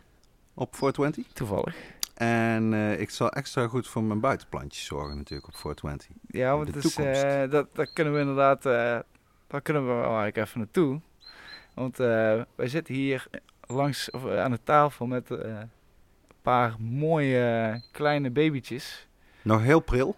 [0.54, 1.34] op 420.
[1.34, 1.76] Toevallig.
[2.20, 6.08] En eh, ik zal extra goed voor mijn buitenplantjes zorgen natuurlijk op 420.
[6.28, 8.64] Ja, want het is, eh, dat, daar kunnen we inderdaad,
[9.48, 11.02] daar kunnen we wel eigenlijk even naartoe.
[11.74, 13.28] Want wij zitten hier
[13.62, 15.72] langs, of, aan de tafel met een
[16.42, 19.08] paar mooie kleine babytjes.
[19.42, 20.16] Nog heel pril.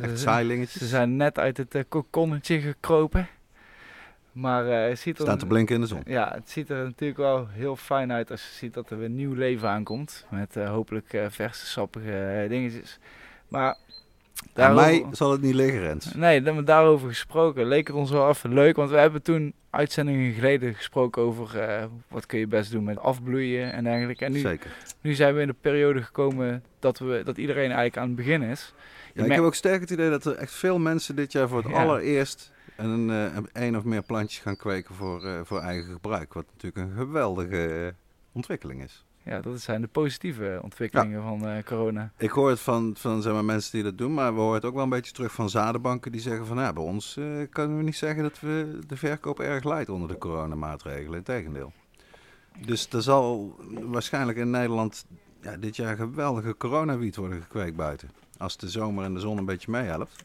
[0.00, 0.64] Echt Ze-.
[0.66, 3.28] Ze zijn net uit het uh, kokonnetje gekropen.
[4.40, 5.24] Maar eh, het ziet er...
[5.24, 6.02] Staan te blinken in de zon.
[6.06, 9.10] Ja, het ziet er natuurlijk wel heel fijn uit als je ziet dat er weer
[9.10, 10.26] nieuw leven aankomt.
[10.30, 12.98] Met eh, hopelijk eh, verse, sappige dingetjes.
[13.48, 13.66] Maar...
[13.68, 16.14] Aan daarover- mij zal het niet liggen, Rens.
[16.14, 17.66] Nee, we daarover gesproken.
[17.66, 21.58] Leek het ons wel even leuk, want we hebben toen uitzendingen geleden gesproken over
[22.08, 24.24] wat kun je best doen met afbloeien en dergelijke.
[24.24, 24.70] En nu, Zeker.
[25.00, 28.42] nu zijn we in de periode gekomen dat, we, dat iedereen eigenlijk aan het begin
[28.42, 28.74] is.
[29.14, 31.62] Ja, ik heb ook sterk het idee dat er echt veel mensen dit jaar voor
[31.62, 31.82] het Ja.
[31.82, 36.32] allereerst een, eh, een één of meer plantjes gaan kweken voor, eh, voor eigen gebruik.
[36.32, 37.92] Wat natuurlijk een geweldige eh,
[38.32, 39.04] ontwikkeling is.
[39.22, 42.12] Ja, dat zijn de positieve ontwikkelingen van corona.
[42.16, 44.64] Ik hoor het van, van zeg maar, mensen die dat doen, maar we horen het
[44.64, 47.14] ook wel een beetje terug van zadenbanken die zeggen van ja, bij ons
[47.50, 51.18] kunnen we niet zeggen dat we de verkoop erg leidt onder de coronamaatregelen.
[51.18, 51.72] Integendeel.
[52.66, 55.06] Dus er zal waarschijnlijk in Nederland
[55.40, 58.10] ja, dit jaar geweldige coronawiet worden gekweekt buiten.
[58.36, 60.24] Als de zomer en de zon een beetje meehelpt.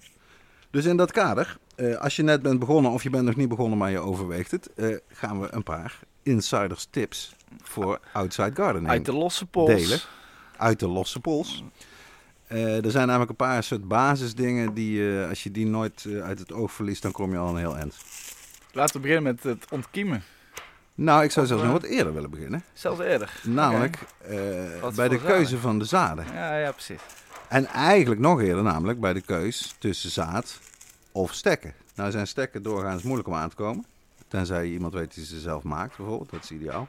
[0.70, 3.50] Dus in dat kader, eh, als je net bent begonnen of je bent nog niet
[3.50, 8.92] begonnen, maar je overweegt het, eh, gaan we een paar insiders tips voor outside gardening
[8.92, 9.70] Uit de losse pols.
[9.70, 10.00] delen.
[10.58, 11.64] Uit de losse pols.
[12.48, 16.54] Eh, er zijn namelijk een paar soort basisdingen die, als je die nooit uit het
[16.54, 17.96] oog verliest, dan kom je al een heel eind.
[18.72, 20.24] Laten we beginnen met het ontkiemen.
[20.96, 22.64] Nou, ik zou zelfs nog wat eerder willen beginnen.
[22.74, 23.42] Zelfs eerder.
[23.44, 23.98] Namelijk
[24.96, 25.60] bij de keuze zaden?
[25.60, 26.26] van de zaden.
[26.34, 27.02] Ja, ja, precies.
[27.48, 30.60] En eigenlijk nog eerder, namelijk bij de keus tussen zaad
[31.14, 31.74] of stekken.
[31.96, 33.86] Nou zijn stekken doorgaans moeilijk om aan te komen.
[34.28, 36.30] Tenzij je iemand weet die ze zelf maakt, bijvoorbeeld.
[36.30, 36.88] Dat is ideaal.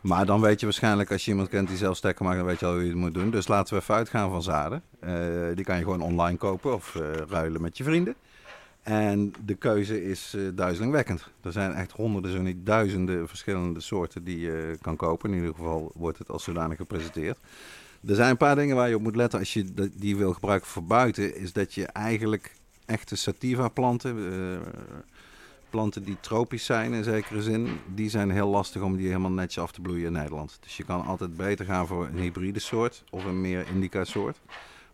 [0.00, 2.60] Maar dan weet je waarschijnlijk, als je iemand kent die zelf stekken maakt, dan weet
[2.60, 3.30] je al hoe je het moet doen.
[3.30, 4.82] Dus laten we even uitgaan van zaden.
[5.00, 5.12] Eh,
[5.54, 8.14] die kan je gewoon online kopen of eh, ruilen met je vrienden.
[8.82, 11.28] En de keuze is eh duizelingwekkend.
[11.42, 15.30] Er zijn echt honderden, zo niet duizenden verschillende soorten die je kan kopen.
[15.30, 17.38] In ieder geval wordt het als zodanig gepresenteerd.
[18.06, 20.68] Er zijn een paar dingen waar je op moet letten als je die wil gebruiken
[20.68, 21.36] voor buiten.
[21.36, 22.52] Is dat je eigenlijk
[22.92, 24.68] echte sativa planten, eh,
[25.70, 29.62] planten die tropisch zijn in zekere zin, die zijn heel lastig om die helemaal netjes
[29.62, 30.58] af te bloeien in Nederland.
[30.60, 34.40] Dus je kan altijd beter gaan voor een hybride soort of een meer indica soort.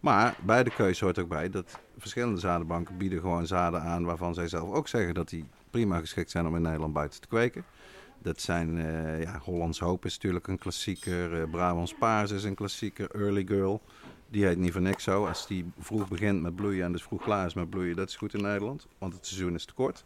[0.00, 4.34] Maar bij de keuze hoort ook bij dat verschillende zadenbanken bieden gewoon zaden aan waarvan
[4.34, 7.64] zij zelf ook zeggen dat die prima geschikt zijn om in Nederland buiten te kweken.
[8.22, 12.54] Dat zijn, uh, ja, Hollands Hoop is natuurlijk een klassieker, uh, Brabants Paars is een
[12.54, 13.82] klassieker, Early Girl.
[14.30, 15.26] Die heet niet voor niks zo.
[15.26, 18.16] Als die vroeg begint met bloeien en dus vroeg klaar is met bloeien, dat is
[18.16, 20.04] goed in Nederland, want het seizoen is te kort.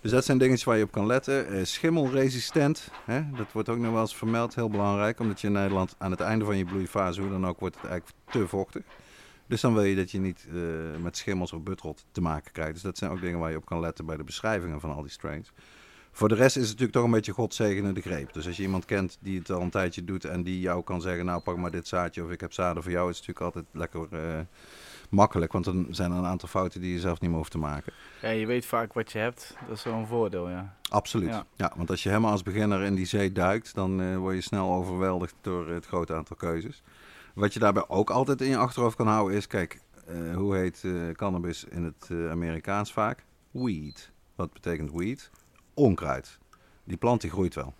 [0.00, 1.54] Dus dat zijn dingetjes waar je op kan letten.
[1.54, 3.30] Uh, schimmelresistent, hè?
[3.36, 5.20] dat wordt ook nog wel eens vermeld, heel belangrijk.
[5.20, 7.90] Omdat je in Nederland aan het einde van je bloeifase, hoe dan ook, wordt het
[7.90, 8.82] eigenlijk te vochtig.
[9.46, 10.62] Dus dan wil je dat je niet uh,
[11.02, 12.72] met schimmels of butrot te maken krijgt.
[12.72, 15.02] Dus dat zijn ook dingen waar je op kan letten bij de beschrijvingen van al
[15.02, 15.52] die strains.
[16.16, 18.32] Voor de rest is het natuurlijk toch een beetje godzegende grreep.
[18.32, 21.00] Dus als je iemand kent die het al een tijdje doet en die jou kan
[21.00, 23.56] zeggen, nou pak maar dit zaadje of ik heb zaden voor jou, is het natuurlijk
[23.56, 24.40] altijd lekker uh,
[25.10, 25.52] makkelijk.
[25.52, 27.92] Want dan zijn er een aantal fouten die je zelf niet meer hoeft te maken.
[28.22, 29.56] Ja, je weet vaak wat je hebt.
[29.68, 30.76] Dat is wel een voordeel, ja.
[30.88, 31.28] Absoluut.
[31.28, 34.34] Ja, ja want als je helemaal als beginner in die zee duikt, dan uh, word
[34.34, 36.82] je snel overweldigd door het grote aantal keuzes.
[37.34, 40.84] Wat je daarbij ook altijd in je achterhoofd kan houden is, kijk, uh, hoe heet
[41.12, 43.24] cannabis in het Amerikaans vaak?
[43.50, 44.10] Weed.
[44.34, 45.30] Wat betekent weed?
[45.78, 46.38] Onkruid.
[46.84, 47.74] Die plant die groeit wel.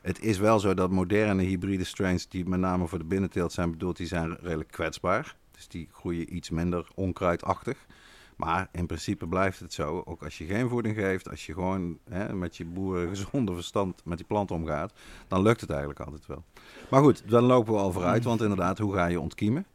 [0.00, 3.70] Het is wel zo dat moderne hybride strains, die met name voor de binnenteelt zijn
[3.70, 5.36] bedoeld, die zijn redelijk kwetsbaar.
[5.50, 7.86] Dus die groeien iets minder onkruidachtig.
[8.36, 11.98] Maar in principe blijft het zo, ook als je geen voeding geeft, als je gewoon
[12.10, 14.92] hè, met je boeren gezonde verstand met die plant omgaat,
[15.28, 16.44] dan lukt het eigenlijk altijd wel.
[16.90, 19.66] Maar goed, dan lopen we al vooruit, want inderdaad, hoe ga je ontkiemen?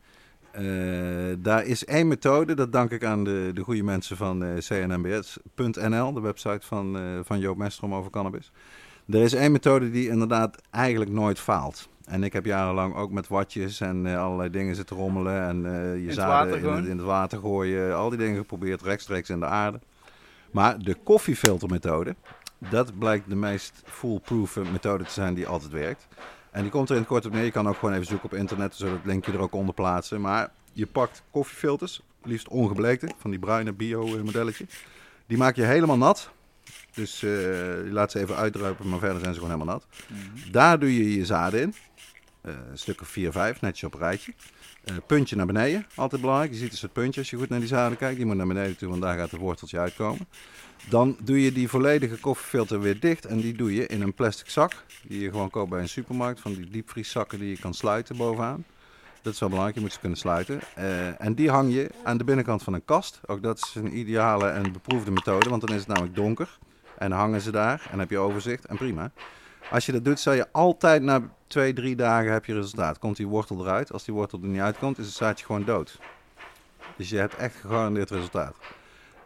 [0.59, 4.57] Uh, daar is één methode, dat dank ik aan de, de goede mensen van uh,
[4.57, 8.51] cnmbs.nl, de website van, uh, van Joop Mestrom over cannabis.
[9.09, 11.89] Er is één methode die inderdaad eigenlijk nooit faalt.
[12.05, 15.41] En ik heb jarenlang ook met watjes en allerlei dingen zitten rommelen.
[15.47, 15.61] En
[16.01, 17.95] je zaden in, in, het water gooien.
[17.95, 19.79] Al die dingen geprobeerd rechtstreeks in de aarde.
[20.51, 22.15] Maar de koffiefiltermethode,
[22.57, 26.07] dat blijkt de meest foolproof methode te zijn die altijd werkt.
[26.51, 27.43] En die komt er in het kort op neer.
[27.43, 30.21] Je kan ook gewoon even zoeken op internet, zodat het linkje er ook onder plaatsen.
[30.21, 34.65] Maar je pakt koffiefilters, liefst ongebleekte, van die bruine bio-modelletje.
[35.25, 36.31] Die maak je helemaal nat.
[36.93, 37.31] Dus uh,
[37.85, 39.87] je laat ze even uitdruipen, maar verder zijn ze gewoon helemaal nat.
[40.07, 40.51] Mm -hmm.
[40.51, 41.73] Daar doe je je zaden in.
[42.45, 44.33] Uh, een stuk of 4, 5, netjes op een rijtje.
[44.85, 46.51] Uh, puntje naar beneden, altijd belangrijk.
[46.51, 48.17] Je ziet dus het puntje als je goed naar die zaden kijkt.
[48.17, 50.27] Die moet naar beneden toe, want daar gaat het worteltje uitkomen.
[50.89, 54.49] Dan doe je die volledige koffiefilter weer dicht en die doe je in een plastic
[54.49, 54.73] zak.
[55.03, 58.65] Die je gewoon koopt bij een supermarkt, van die diepvrieszakken die je kan sluiten bovenaan.
[59.21, 60.61] Dat is wel belangrijk, je moet ze kunnen sluiten.
[60.77, 63.19] Uh, en die hang je aan de binnenkant van een kast.
[63.25, 66.57] Ook dat is een ideale en beproefde methode, want dan is het namelijk donker.
[66.97, 69.11] En hangen ze daar en heb je overzicht en prima.
[69.71, 72.99] Als je dat doet, zal je altijd na twee, drie dagen heb je resultaat.
[72.99, 73.91] Komt die wortel eruit.
[73.93, 75.99] Als die wortel er niet uitkomt, is het zaadje gewoon dood.
[76.95, 78.55] Dus je hebt echt gegarandeerd resultaat.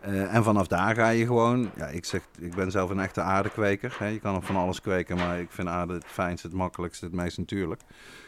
[0.07, 3.21] Uh, en vanaf daar ga je gewoon, ja, ik zeg, ik ben zelf een echte
[3.21, 3.95] aardekweker.
[3.99, 4.07] Hè.
[4.07, 7.37] Je kan van alles kweken, maar ik vind aarde het fijnste, het makkelijkste, het meest
[7.37, 7.81] natuurlijk.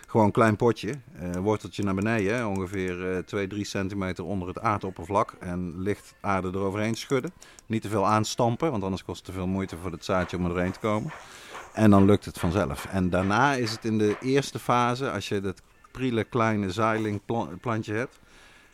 [0.08, 4.60] Gewoon een klein potje, uh, worteltje naar beneden, ongeveer uh, 2, 3 centimeter onder het
[4.60, 5.34] aardoppervlak.
[5.40, 7.32] En licht aarde eroverheen schudden.
[7.66, 10.44] Niet te veel aanstampen, want anders kost het te veel moeite voor het zaadje om
[10.44, 11.12] er doorheen te komen.
[11.74, 12.86] En dan lukt het vanzelf.
[12.86, 15.62] En daarna is het in de eerste fase, als je dat
[15.92, 18.20] priele kleine zeilingplantje hebt,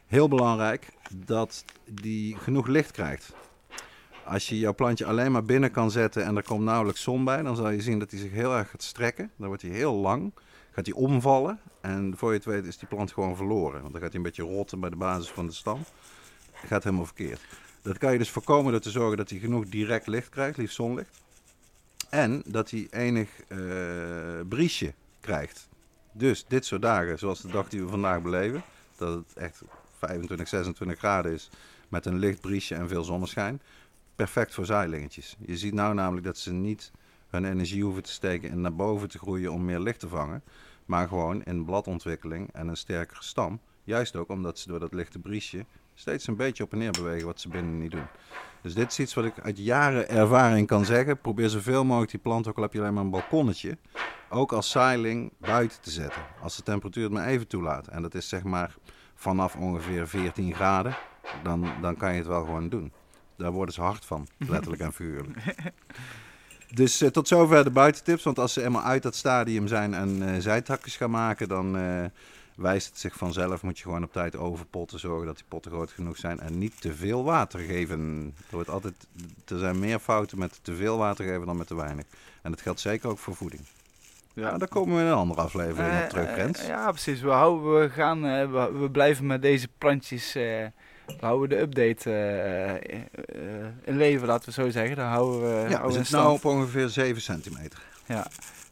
[0.07, 3.33] heel belangrijk dat die genoeg licht krijgt.
[4.25, 7.41] Als je jouw plantje alleen maar binnen kan zetten en er komt nauwelijks zon bij,
[7.41, 9.31] dan zal je zien dat hij zich heel erg gaat strekken.
[9.37, 10.33] Dan wordt hij heel lang,
[10.71, 13.81] gaat hij omvallen en voor je het weet is die plant gewoon verloren.
[13.81, 15.83] Want dan gaat hij een beetje rotten bij de basis van de stam.
[16.51, 17.41] Dat gaat helemaal verkeerd.
[17.81, 20.75] Dat kan je dus voorkomen door te zorgen dat hij genoeg direct licht krijgt, liefst
[20.75, 21.21] zonlicht.
[22.09, 23.57] En dat hij enig uh,
[24.49, 25.67] briesje krijgt.
[26.11, 28.63] Dus dit soort dagen, zoals de dag die we vandaag beleven,
[28.95, 29.61] dat het echt
[30.07, 31.49] 25, 26 graden is
[31.89, 33.61] met een licht briesje en veel zonneschijn.
[34.15, 35.35] Perfect voor zaailingetjes.
[35.45, 36.91] Je ziet nou namelijk dat ze niet
[37.29, 40.43] hun energie hoeven te steken en naar boven te groeien om meer licht te vangen.
[40.85, 43.59] Maar gewoon in bladontwikkeling en een sterkere stam.
[43.83, 47.25] Juist ook omdat ze door dat lichte briesje steeds een beetje op en neer bewegen
[47.25, 48.07] wat ze binnen niet doen.
[48.61, 51.19] Dus dit is iets wat ik uit jaren ervaring kan zeggen.
[51.21, 53.77] Probeer zoveel mogelijk die plant, ook al heb je alleen maar een balkonnetje,
[54.29, 56.21] ook als zeiling buiten te zetten.
[56.41, 57.87] Als de temperatuur het maar even toelaat.
[57.87, 58.75] En dat is zeg maar
[59.23, 60.95] vanaf ongeveer 14 graden,
[61.43, 62.91] dan, dan kan je het wel gewoon doen.
[63.37, 65.37] Daar worden ze hard van, letterlijk en figuurlijk.
[66.73, 68.23] Dus uh, tot zover de buitentips.
[68.23, 72.05] Want als ze eenmaal uit dat stadium zijn en uh, zijtakjes gaan maken, dan uh,
[72.55, 73.63] wijst het zich vanzelf.
[73.63, 76.81] Moet je gewoon op tijd overpotten, zorgen dat die potten groot genoeg zijn en niet
[76.81, 78.33] te veel water geven.
[78.37, 79.07] Er, wordt altijd,
[79.45, 82.05] er zijn meer fouten met te veel water geven dan met te weinig.
[82.41, 83.61] En dat geldt zeker ook voor voeding.
[84.33, 86.65] Ja, nou, daar komen we in een andere aflevering op terug, Rens.
[86.65, 87.21] ja, precies.
[87.21, 90.35] We, houden, we, gaan, we, we blijven met deze plantjes
[91.05, 94.95] we houden de update uh, uh, in leven, laten we zo zeggen.
[94.95, 95.69] Dan houden we.
[95.69, 97.79] Ja, we zitten nu op ongeveer 7 centimeter.
[98.05, 98.27] Ja,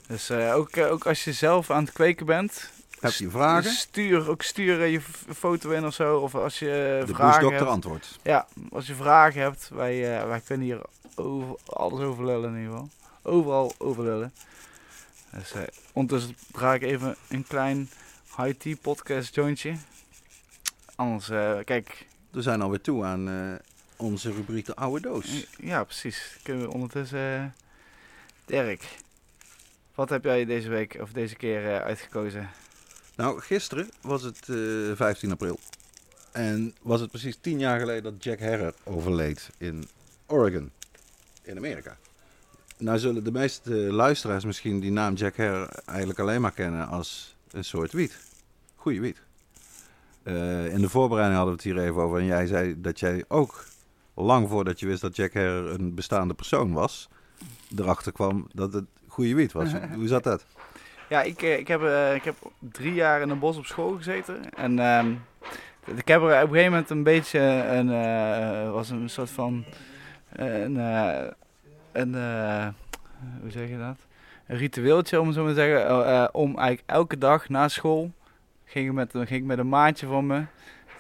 [0.08, 2.70] dus ook, ook als je zelf aan het kweken bent,
[3.00, 3.72] Heb je vragen?
[3.72, 5.02] Stuur, ook stuur je
[5.36, 6.18] foto in of zo.
[6.18, 7.60] Of als je de vragen hebt.
[7.60, 8.20] De antwoord.
[8.24, 9.70] Ja, als je vragen hebt.
[9.74, 10.82] Wij, wij kunnen hier
[11.16, 12.90] over, alles over lullen in ieder geval.
[13.22, 14.34] Overal over lullen.
[15.32, 15.62] Dus uh,
[15.94, 17.90] ondertussen draai ik even een klein
[18.38, 19.76] high-tea podcast jointje.
[20.96, 22.08] Anders, uh, kijk...
[22.32, 23.60] We zijn alweer toe aan
[23.96, 25.48] onze rubriek de oude doos.
[25.58, 26.38] Ja, precies.
[26.44, 27.56] Kunnen we ondertussen...
[28.46, 28.98] Dirk,
[29.96, 32.50] wat heb jij deze week of deze keer uitgekozen?
[33.16, 35.60] Nou, gisteren was het uh, 15 april.
[36.32, 39.88] En was het precies tien jaar geleden dat Jack Herrer overleed in
[40.26, 40.72] Oregon,
[41.42, 41.98] in Amerika.
[42.82, 47.36] Nou zullen de meeste luisteraars misschien die naam Jack Herrer eigenlijk alleen maar kennen als
[47.52, 48.18] een soort wiet.
[48.76, 49.22] Goeie wiet.
[50.24, 52.20] Uh, in de voorbereiding hadden we het hier even over.
[52.20, 53.66] En jij zei dat jij ook
[54.14, 57.10] lang voordat je wist dat Jack Herrer een bestaande persoon was,
[57.78, 59.70] erachter kwam dat het goede wiet was.
[59.96, 60.46] Hoe zat dat?
[61.10, 64.54] Ja, ik, ik, heb, uh, ik heb drie jaar in een bos op school gezeten.
[64.54, 65.06] En uh,
[65.96, 67.88] ik heb er op een gegeven moment een beetje een,
[68.72, 69.66] was een soort van,
[70.30, 70.76] een,
[71.92, 72.14] een
[73.42, 73.98] hoe zeg je dat?
[74.48, 76.34] Een ritueeltje om zo maar te zeggen.
[76.34, 78.12] om eigenlijk elke dag na school
[78.66, 80.44] ging ik met, ging ik met een maatje van me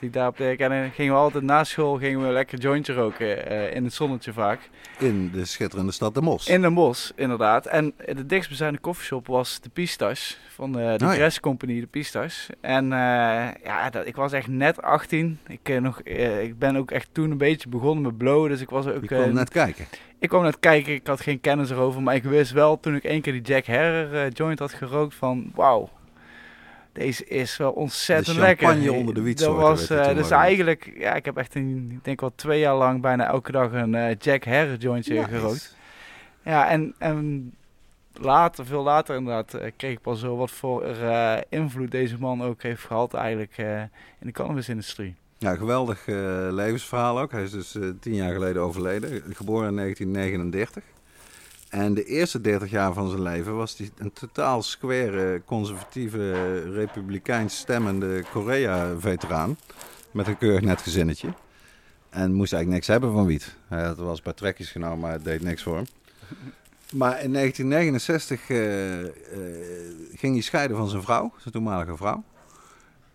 [0.01, 3.75] die ik daarop kennen, gingen we altijd na school gingen we lekker jointje roken uh,
[3.75, 4.69] in het zonnetje vaak.
[4.99, 6.47] In de schitterende stad De Mos.
[6.47, 7.65] In De Mos, inderdaad.
[7.65, 11.29] En de dichtstbijzijnde koffieshop was de Pistas van de, de oh, ja.
[11.41, 12.49] Company, de Pistas.
[12.61, 12.91] En uh,
[13.63, 15.39] ja, dat, ik was echt net 18.
[15.47, 18.87] Ik, nog, ik ben ook echt toen een beetje begonnen met blowen, dus ik was
[18.87, 19.01] ook...
[19.01, 19.85] Je kwam net kijken?
[20.19, 23.03] Ik kwam net kijken, ik had geen kennis erover, maar ik wist wel toen ik
[23.03, 25.89] één keer die Jack Herrer joint had gerookt van wauw,
[26.93, 28.67] deze is wel ontzettend de lekker.
[28.67, 29.59] champagne onder de wietsoorten.
[29.61, 32.75] Dat was uh, dus eigenlijk, ja, ik heb echt een, ik denk wel twee jaar
[32.75, 35.27] lang bijna elke dag een uh, Jack Herrer jointje nice.
[35.27, 35.75] gerookt.
[36.43, 37.53] Ja, en, en
[38.13, 40.85] later, veel later inderdaad, uh, kreeg ik pas zo wat voor
[41.49, 43.89] invloed deze man ook heeft gehad eigenlijk in
[44.27, 45.15] de cannabisindustrie.
[45.37, 46.05] Ja, geweldig
[46.51, 47.31] levensverhaal ook.
[47.31, 50.83] Hij is dus tien jaar geleden overleden, geboren in 1939.
[51.71, 57.57] En de eerste 30 jaar van zijn leven was hij een totaal square, conservatieve, republikeins
[57.57, 59.57] stemmende Korea-veteraan.
[60.11, 61.33] Met een keurig net gezinnetje.
[62.09, 63.55] En moest eigenlijk niks hebben van wiet.
[63.67, 65.85] Hij had wel eens trekjes genomen, maar het deed niks voor hem.
[66.93, 69.09] Maar in 1969 uh, uh,
[70.15, 72.23] ging hij scheiden van zijn vrouw, zijn toenmalige vrouw.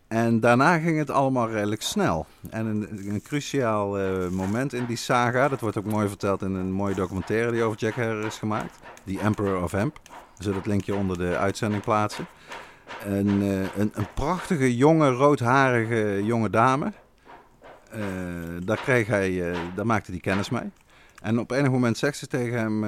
[0.08, 2.26] En daarna ging het allemaal redelijk snel.
[2.50, 6.72] En een, cruciaal uh, moment in die saga, dat wordt ook mooi verteld in een
[6.72, 8.78] mooie documentaire die over Jack Herrer is gemaakt.
[9.04, 10.00] The Emperor of Hemp.
[10.36, 12.26] We zullen het linkje onder de uitzending plaatsen.
[13.04, 16.92] Een, uh, een, een, prachtige, jonge, roodharige jonge dame.
[17.94, 18.02] Uh,
[18.64, 20.70] daar, kreeg hij, daar maakte hij kennis mee.
[21.22, 22.84] En op enig moment zegt ze tegen hem...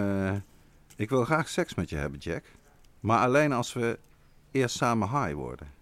[0.97, 2.45] ik wil graag seks met je hebben, Jack.
[3.01, 3.99] Maar alleen als we
[4.51, 5.78] eerst samen high worden.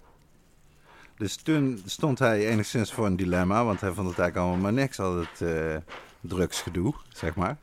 [1.16, 4.82] Dus toen stond hij enigszins voor een dilemma, want hij vond het eigenlijk allemaal maar
[4.82, 5.76] niks, al het uh,
[6.20, 7.56] drugsgedoe, zeg maar.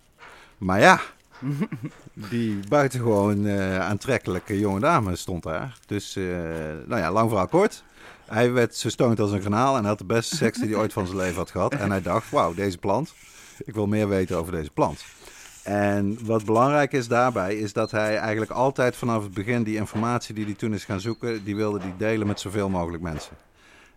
[0.58, 1.00] Maar ja,
[2.30, 5.78] die buitengewoon uh, aantrekkelijke jonge dame stond daar.
[5.86, 6.38] Dus, uh,
[6.86, 7.84] nou ja, lang verhaal kort.
[8.26, 10.94] Hij werd zo stoned als een granaal en had de beste seks die hij ooit
[10.94, 11.74] van zijn leven had gehad.
[11.74, 13.14] En hij dacht, wauw, deze plant,
[13.66, 15.04] ik wil meer weten over deze plant.
[15.64, 20.36] En wat belangrijk is daarbij, is dat hij eigenlijk altijd vanaf het begin die informatie
[20.36, 23.38] die hij toen is gaan zoeken, die wilde hij delen met zoveel mogelijk mensen.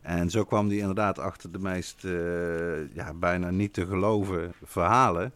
[0.02, 5.32] En zo kwam hij inderdaad achter de meest uh, ja, bijna niet te geloven verhalen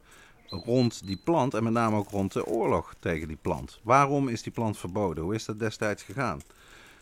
[0.49, 3.81] rond die plant en met name ook rond de oorlog tegen die plant.
[3.83, 5.25] Waarom is die plant verboden?
[5.25, 6.41] Hoe is dat destijds gegaan?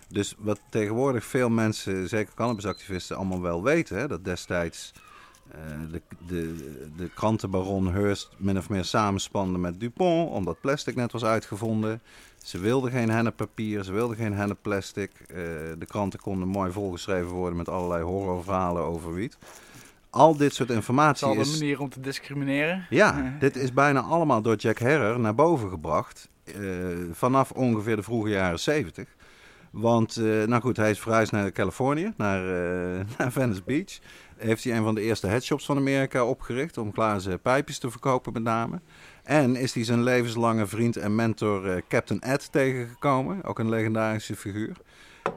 [0.09, 4.93] Dus wat tegenwoordig veel mensen, zeker cannabisactivisten, allemaal wel weten, hè, dat destijds
[5.91, 6.55] de, de,
[6.97, 12.01] de krantenbaron Hearst min of meer samenspande met Dupont, omdat plastic net was uitgevonden.
[12.43, 15.11] Ze wilden geen henneppapier, ze wilden geen hennepplastic.
[15.21, 15.37] Uh,
[15.79, 19.39] de kranten konden mooi volgeschreven worden met allerlei horrorverhalen over wiet.
[20.11, 21.37] Al dit soort informatie is...
[21.37, 22.87] al een manier om te discrimineren.
[22.91, 26.29] Ja, dit is bijna allemaal door Jack Herrer naar boven gebracht.
[26.59, 29.17] Uh, vanaf ongeveer de vroege jaren 70.
[29.81, 32.43] Want, uh, nou goed, hij is verhuisd naar Californië, naar,
[33.19, 33.99] naar Venice Beach
[34.38, 38.33] heeft hij een van de eerste headshops van Amerika opgericht om glazen pijpjes te verkopen
[38.33, 38.81] met name.
[39.23, 44.37] En is hij zijn levenslange vriend en mentor uh, Captain Ed tegengekomen, ook een legendarische
[44.37, 44.76] figuur.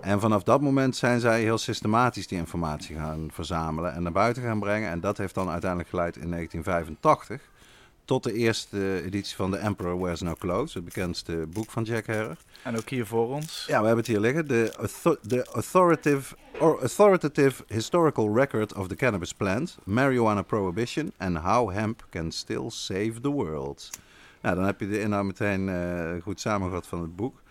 [0.01, 4.43] En vanaf dat moment zijn zij heel systematisch die informatie gaan verzamelen en naar buiten
[4.43, 4.89] gaan brengen.
[4.89, 7.50] En dat heeft dan uiteindelijk geleid in 1985
[8.11, 12.05] tot de eerste editie van The Emperor Wears No Clothes, het bekendste boek van Jack
[12.05, 12.37] Herrer.
[12.63, 13.63] En ook hier voor ons.
[13.67, 14.47] Ja, we hebben het hier liggen.
[14.47, 14.89] De,
[15.27, 22.05] the authoritative, or authoritative Historical Record of the Cannabis Plant, Marijuana Prohibition and How Hemp
[22.09, 23.89] Can Still Save the World.
[24.41, 27.41] Nou, dan heb je de inhoud meteen uh, goed samengevat van het boek.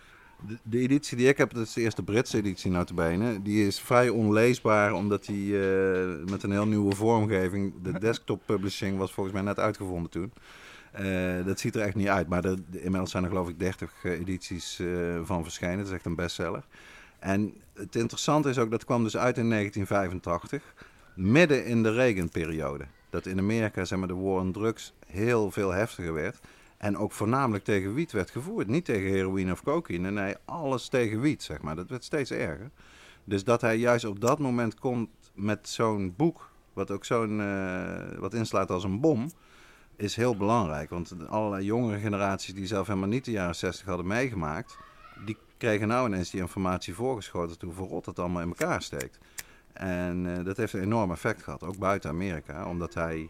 [0.47, 3.41] De, de, editie die ik heb, dat is de eerste Britse editie notabene.
[3.41, 7.73] Die is vrij onleesbaar, omdat die uh, met een heel nieuwe vormgeving...
[7.81, 10.33] De desktop publishing was volgens mij net uitgevonden toen.
[10.99, 12.27] Uh, dat ziet er echt niet uit.
[12.27, 15.77] Maar de, inmiddels zijn er geloof ik 30 edities uh, van verschenen.
[15.77, 16.63] Dat is echt een bestseller.
[17.19, 20.73] En het interessante is ook, dat kwam dus uit in 1985.
[21.15, 22.85] Midden in de Reagan-periode.
[23.09, 26.39] Dat in Amerika zeg maar, de war on drugs heel veel heftiger werd.
[26.81, 28.67] En ook voornamelijk tegen wiet werd gevoerd.
[28.67, 30.11] Niet tegen heroïne of cocaïne.
[30.11, 31.75] Nee, alles tegen wiet, zeg maar.
[31.75, 32.69] Dat werd steeds erger.
[33.23, 38.17] Dus dat hij juist op dat moment komt met zo'n boek, wat ook zo'n, uh,
[38.17, 39.31] wat inslaat als een bom,
[39.95, 40.89] is heel belangrijk.
[40.89, 44.77] Want allerlei jongere generaties die zelf helemaal niet de jaren 60 hadden meegemaakt,
[45.25, 49.19] die kregen nou ineens die informatie voorgeschoten toe verrot het allemaal in elkaar steekt.
[49.73, 53.29] En uh, dat heeft een enorm effect gehad, ook buiten Amerika, omdat hij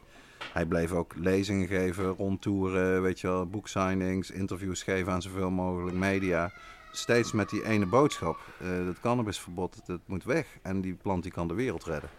[0.53, 5.95] hij bleef ook lezingen geven, rondtoeren, weet je wel, boeksignings, interviews geven aan zoveel mogelijk
[5.95, 6.51] media.
[6.91, 8.39] Steeds met die ene boodschap.
[8.61, 10.47] Uh, dat cannabisverbod, dat moet weg.
[10.61, 12.09] En die plant die kan de wereld redden.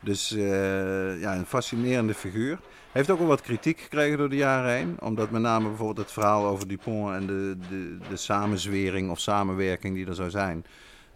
[0.00, 2.58] Dus uh, ja, een fascinerende figuur.
[2.92, 4.96] Heeft ook wel wat kritiek gekregen door de jaren heen.
[5.00, 9.94] Omdat met name bijvoorbeeld het verhaal over Dupont en de, de, de samenzwering of samenwerking
[9.94, 10.64] die er zou zijn.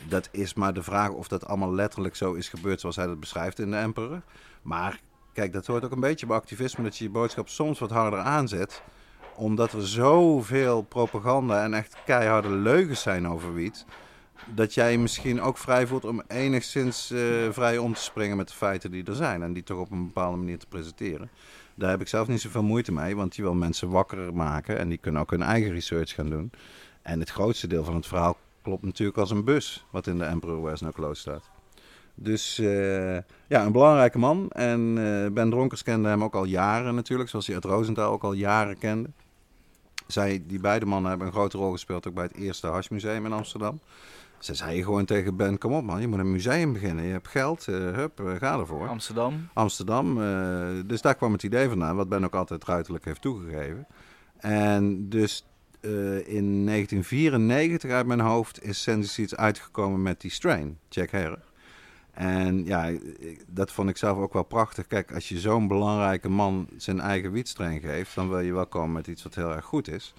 [0.08, 3.20] Dat is maar de vraag of dat allemaal letterlijk zo is gebeurd zoals hij dat
[3.20, 4.22] beschrijft in de Emperor.
[4.62, 5.00] Maar
[5.32, 8.18] Kijk, dat hoort ook een beetje bij activisme, dat je je boodschap soms wat harder
[8.18, 8.82] aanzet.
[9.34, 13.84] Omdat er zoveel propaganda en echt keiharde leugens zijn over wiet.
[14.54, 18.48] Dat jij je misschien ook vrij voelt om enigszins uh, vrij om te springen met
[18.48, 19.42] de feiten die er zijn.
[19.42, 21.30] En die toch op een bepaalde manier te presenteren.
[21.74, 24.78] Daar heb ik zelf niet zoveel moeite mee, want je wil mensen wakker maken.
[24.78, 26.50] En die kunnen ook hun eigen research gaan doen.
[27.02, 30.24] En het grootste deel van het verhaal klopt natuurlijk als een bus, wat in de
[30.24, 31.49] Emperor West No Close staat.
[32.22, 33.16] Dus uh,
[33.46, 34.50] ja, een belangrijke man.
[34.50, 38.22] En uh, Ben Dronkers kende hem ook al jaren natuurlijk, zoals hij uit Rosenthal ook
[38.22, 39.10] al jaren kende.
[40.06, 43.32] Zij, die beide mannen hebben een grote rol gespeeld ook bij het eerste Hashmuseum in
[43.32, 43.80] Amsterdam.
[44.38, 47.04] Ze zei gewoon tegen Ben, kom op man, je moet een museum beginnen.
[47.04, 48.88] Je hebt geld, uh, hup, ga ervoor.
[48.88, 49.48] Amsterdam.
[49.52, 50.14] Amsterdam.
[50.86, 53.86] dus daar kwam het idee vandaan, wat Ben ook altijd ruiterlijk heeft toegegeven.
[54.36, 55.44] En dus
[56.24, 61.48] in 1994 uit mijn hoofd is Sensi uitgekomen met die strain, Jack Herrer.
[62.12, 62.90] En ja,
[63.46, 64.86] dat vond ik zelf ook wel prachtig.
[64.86, 68.92] Kijk, als je zo'n belangrijke man zijn eigen wietstreng geeft, dan wil je wel komen
[68.92, 70.14] met iets wat heel erg goed is.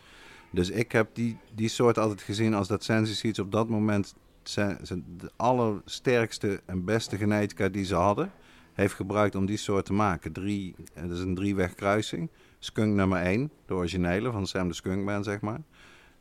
[0.52, 4.16] Dus ik heb die, die soort altijd gezien als dat Sensi Seeds op dat moment
[4.44, 8.32] zijn, zijn de allersterkste en beste genetica die ze hadden,
[8.74, 10.32] heeft gebruikt om die soort te maken.
[10.32, 12.30] Drie, dat is een drieweg kruising.
[12.60, 15.62] Skunk nummer 1, de originele van Sam de Skunkman, zeg maar.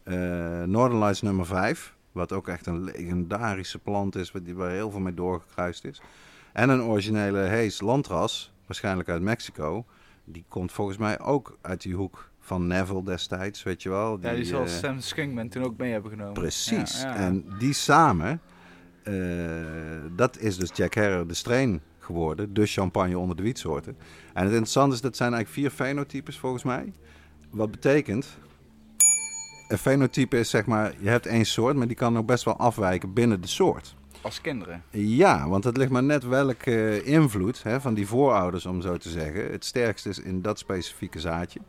[0.04, 1.94] Uh, Northern Lights nummer 5.
[2.12, 6.00] Wat ook echt een legendarische plant is, waar heel veel mee doorgekruist is.
[6.52, 9.84] En een originele Hees landras, waarschijnlijk uit Mexico.
[10.24, 14.20] Die komt volgens mij ook uit die hoek van Neville destijds, weet je wel.
[14.20, 16.32] Die, ja, die zal uh, Sam Skunkman toen ook mee hebben genomen.
[16.32, 17.02] Precies.
[17.02, 18.40] En die samen,
[19.04, 19.64] uh,
[20.16, 22.54] dat is dus Jack Herrer de strain geworden.
[22.54, 23.96] De champagne onder de wietsoorten.
[24.32, 26.92] En het interessante is, dat zijn eigenlijk vier fenotypes volgens mij.
[27.50, 28.38] Wat betekent
[29.70, 32.56] een fenotype is zeg maar, je hebt één soort, maar die kan ook best wel
[32.56, 33.94] afwijken binnen de soort.
[34.20, 34.82] Als kinderen?
[34.90, 39.08] Ja, want het ligt maar net welke invloed hè, van die voorouders, om zo te
[39.08, 41.60] zeggen, het sterkst is in dat specifieke zaadje.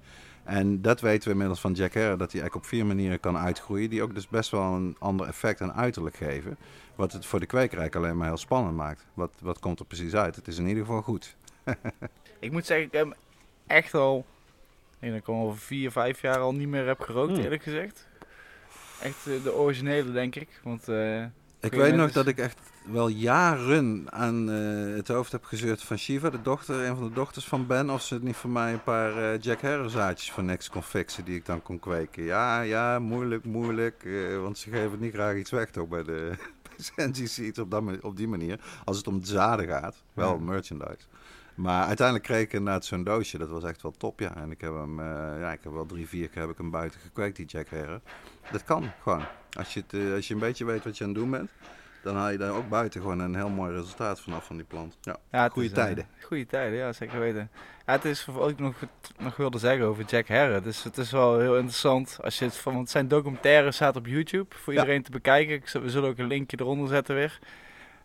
[0.44, 3.38] En dat weten we inmiddels van Jack Herrer, dat hij eigenlijk op vier manieren kan
[3.38, 6.58] uitgroeien, die ook dus best wel een ander effect en uiterlijk geven.
[6.96, 9.06] Wat het voor de kwekerij alleen maar heel spannend maakt.
[9.14, 10.36] Wat, wat komt er precies uit?
[10.36, 11.36] Het is in ieder geval goed.
[12.40, 13.16] ik moet zeggen, ik heb
[13.68, 14.26] echt al
[15.02, 17.44] denk dat ik al vier, vijf jaar al niet meer heb gerookt, hmm.
[17.44, 18.08] eerlijk gezegd.
[19.02, 20.60] Echt uh, de originele, denk ik.
[20.64, 21.24] Want, uh,
[21.60, 25.98] ik weet nog dat ik echt wel jaren aan uh, het hoofd heb gezeurd van
[25.98, 27.90] Shiva, de dochter, een van de dochters van Ben.
[27.90, 31.26] Of ze het niet voor mij een paar Jack Herrer zaadjes van niks kon fixen
[31.26, 32.24] die ik dan kon kweken.
[32.24, 34.08] Ja, ja, moeilijk, moeilijk.
[34.42, 36.32] want ze geven niet graag iets weg toch bij de
[36.96, 38.60] Sensi Seeds op, dat, op die manier.
[38.86, 41.08] Als het om zaden gaat, wel merchandise.
[41.62, 43.38] Maar uiteindelijk kreeg ik inderdaad zo'n doosje.
[43.38, 44.36] Dat was echt wel top, ja.
[44.36, 45.06] En ik heb hem, uh,
[45.40, 48.02] ja, ik heb wel drie, vier keer heb ik hem buiten gekweekt, die Jack Herrer.
[48.52, 49.24] Dat kan gewoon.
[49.58, 51.52] Als je, het, uh, als je een beetje weet wat je aan het doen bent,
[52.04, 54.98] dan haal je daar ook buiten gewoon een heel mooi resultaat vanaf van die plant.
[55.02, 56.06] Ja, ja goede is, tijden.
[56.18, 57.50] Uh, goede tijden, ja, zeker weten.
[57.86, 58.76] Ja, het is wat ik nog,
[59.20, 60.64] nog wilde zeggen over Jack Herrer.
[60.64, 62.18] Dus het is wel heel interessant.
[62.22, 65.82] Als je het van, want zijn documentaire staat op YouTube voor iedereen te bekijken.
[65.82, 67.40] We zullen ook een linkje eronder zetten weer.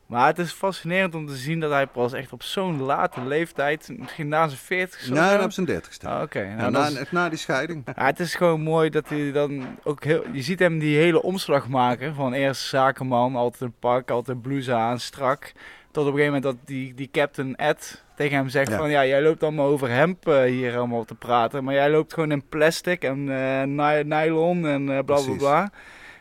[0.07, 3.91] Maar het is fascinerend om te zien dat hij pas echt op zo'n late leeftijd,
[3.99, 6.07] misschien na zijn 40 Nee, op zijn 30ste.
[6.07, 6.55] Oh, Oké.
[6.57, 7.83] Nou, na, na, die scheiding.
[7.97, 10.25] Ja, het is gewoon mooi dat hij dan ook heel.
[10.33, 12.15] Je ziet hem die hele omslag maken.
[12.15, 15.53] Van eerst zakenman, altijd een pak, altijd blouse aan, strak.
[15.91, 19.07] Tot op een gegeven moment dat die, die captain Ed tegen hem zegt: van ja,
[19.07, 21.65] jij loopt allemaal over hemp uh, hier allemaal te praten.
[21.65, 25.71] Maar jij loopt gewoon in plastic en uh, nylon en uh, bla bla bla.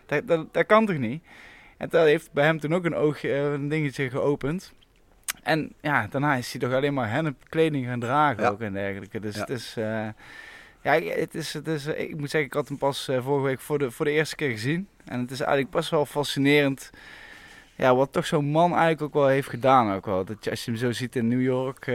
[0.05, 1.23] Dat, dat, dat kan toch niet?
[1.77, 4.73] En dat heeft bij hem toen ook een oogje, eh, een dingetje geopend.
[5.43, 8.49] En ja, daarna is hij toch alleen maar hennep kleding gaan dragen Ja.
[8.49, 9.19] ook en dergelijke.
[9.19, 9.39] Dus Ja.
[9.41, 9.73] het is...
[9.77, 10.07] eh,
[10.81, 13.59] ja, het is, het is, eh, ik moet zeggen, ik had hem pas vorige week
[13.59, 14.87] voor de, voor de eerste keer gezien.
[15.05, 16.89] En het is eigenlijk best wel fascinerend.
[17.77, 19.93] Ja, wat toch zo'n man eigenlijk ook wel heeft gedaan.
[19.93, 20.25] Ook wel.
[20.25, 21.85] Dat je, als je hem zo ziet in New York,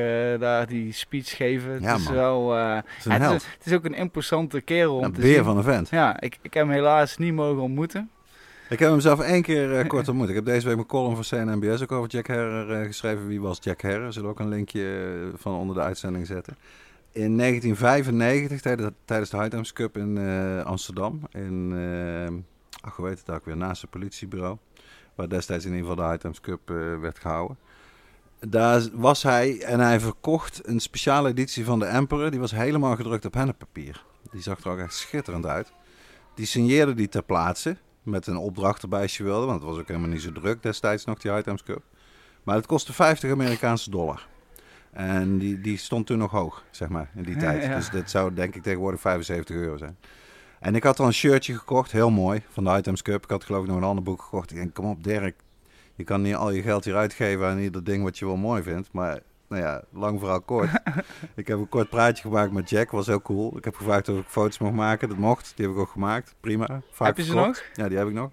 [0.41, 1.70] daar die speech geven.
[1.72, 2.14] Het Ja, is man.
[2.14, 2.51] wel...
[2.53, 3.41] Het is een ja, het, held.
[3.41, 5.45] is, het is ook een imposante kerel om Een te beer zien.
[5.45, 5.89] van een vent.
[5.89, 8.11] Ja, ik, ik heb hem helaas niet mogen ontmoeten.
[8.71, 10.29] Ik heb hem zelf één keer eh, kort ontmoet.
[10.29, 13.27] Ik heb deze week mijn column voor CNNBS ook over Jack Herrer eh, geschreven.
[13.27, 14.12] Wie was Jack Herrer?
[14.12, 16.57] Zullen we ook een linkje eh, van onder de uitzending zetten.
[17.12, 20.18] In 1995, tijdens, tijdens de Hightimes Cup in
[20.64, 21.21] Amsterdam.
[21.33, 22.45] In,
[22.81, 23.57] ach, hoe heet het ook weer?
[23.57, 24.57] Naast het politiebureau.
[25.14, 26.61] Waar destijds in ieder geval de Hightimes Cup
[27.01, 27.57] werd gehouden.
[28.41, 32.31] Daar was hij en hij verkocht een speciale editie van de Emperor.
[32.31, 34.05] Die was helemaal gedrukt op henneppapier.
[34.31, 35.73] Die zag er ook echt schitterend uit.
[36.35, 37.77] Die signeerde die ter plaatse.
[38.03, 39.46] Met een opdracht erbij als je wilde.
[39.46, 41.82] Want het was ook helemaal niet zo druk destijds nog, die Hightimes Cup.
[42.42, 44.26] Maar het kostte 50 Amerikaanse dollar.
[44.90, 47.62] En die, die stond toen nog hoog, zeg maar, in die tijd.
[47.62, 47.76] Ja.
[47.76, 49.96] Dus dit zou denk ik tegenwoordig 75 euro zijn.
[50.61, 53.24] En ik had al een shirtje gekocht, heel mooi, van de Items Cup.
[53.24, 54.51] Ik had geloof ik nog een ander boek gekocht.
[54.51, 55.36] Ik denk, kom op Dirk,
[55.94, 58.62] je kan niet al je geld hier uitgeven aan ieder ding wat je wel mooi
[58.62, 58.88] vindt.
[58.92, 59.20] Maar
[59.51, 60.70] nou ja, lang verhaal kort.
[61.34, 63.57] ik heb een kort praatje gemaakt met Jack, was heel cool.
[63.57, 65.53] Ik heb gevraagd of ik foto's mocht maken, dat mocht.
[65.55, 66.80] Die heb ik ook gemaakt, prima.
[66.90, 67.62] Vaak heb je ze nog?
[67.74, 68.30] Ja, die heb ik nog.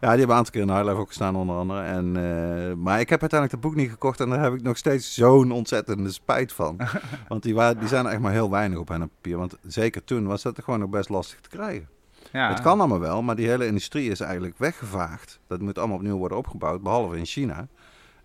[0.00, 1.82] Ja, die hebben een aantal keer in Highlife ook gestaan onder andere.
[1.82, 4.76] En, eh, maar ik heb uiteindelijk het boek niet gekocht en daar heb ik nog
[4.76, 6.80] steeds zo'n ontzettende spijt van.
[7.28, 9.36] Want die, waren, die zijn er echt maar heel weinig op hen op papier.
[9.38, 11.88] Want zeker toen was dat gewoon nog best lastig te krijgen.
[12.32, 12.48] Ja.
[12.48, 15.40] Het kan allemaal wel, maar die hele industrie is eigenlijk weggevaagd.
[15.46, 17.68] Dat moet allemaal opnieuw worden opgebouwd, behalve in China.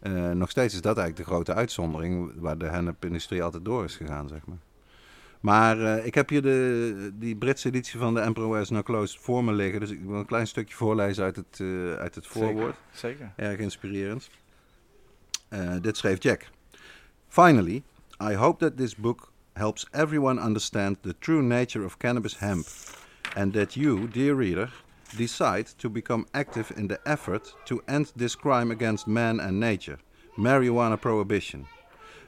[0.06, 3.96] Eh, nog steeds is dat eigenlijk de grote uitzondering waar de hennepindustrie altijd door is
[3.96, 4.58] gegaan, zeg maar.
[5.40, 9.18] Maar eh, ik heb hier de, die Britse editie van de Emperor Wears No Clothes
[9.18, 9.80] voor me liggen.
[9.80, 12.76] Dus ik wil een klein stukje voorlezen uit het, eh, uit het voorwoord.
[12.92, 13.32] Zeker.
[13.36, 14.30] Erg inspirerend.
[15.82, 16.50] Dit schreef Jack.
[17.28, 17.84] Finally,
[18.32, 22.66] I hope that this book helps everyone understand the true nature of cannabis hemp.
[23.36, 24.84] And that you, dear reader,
[25.16, 30.00] decide to become active in the effort to end this crime against man and nature,
[30.38, 31.68] marijuana prohibition.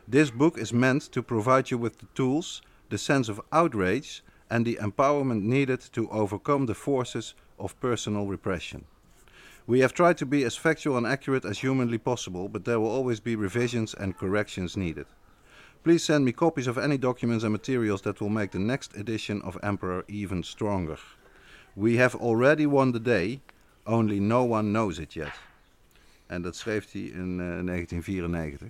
[0.08, 4.66] This book is meant to provide you with the tools, the sense of outrage, and
[4.66, 8.86] the empowerment needed to overcome the forces of personal repression.
[9.66, 12.90] We have tried to be as factual and accurate as humanly possible, but there will
[12.90, 15.08] always be revisions and corrections needed.
[15.84, 19.42] Please send me copies of any documents and materials that will make the next edition
[19.42, 20.98] of Emperor even stronger.
[21.80, 23.42] We have already won the day,
[23.84, 25.34] only no one knows it yet.
[26.26, 28.68] En dat schreef hij in eh, 1994.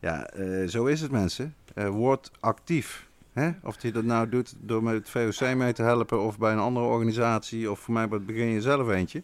[0.00, 1.54] Ja, eh, zo is het mensen.
[1.74, 3.06] Eh, word actief.
[3.62, 6.58] Of hij dat nou doet door met het VOC mee te helpen of bij een
[6.58, 9.22] andere organisatie of voor mij begin je zelf eentje.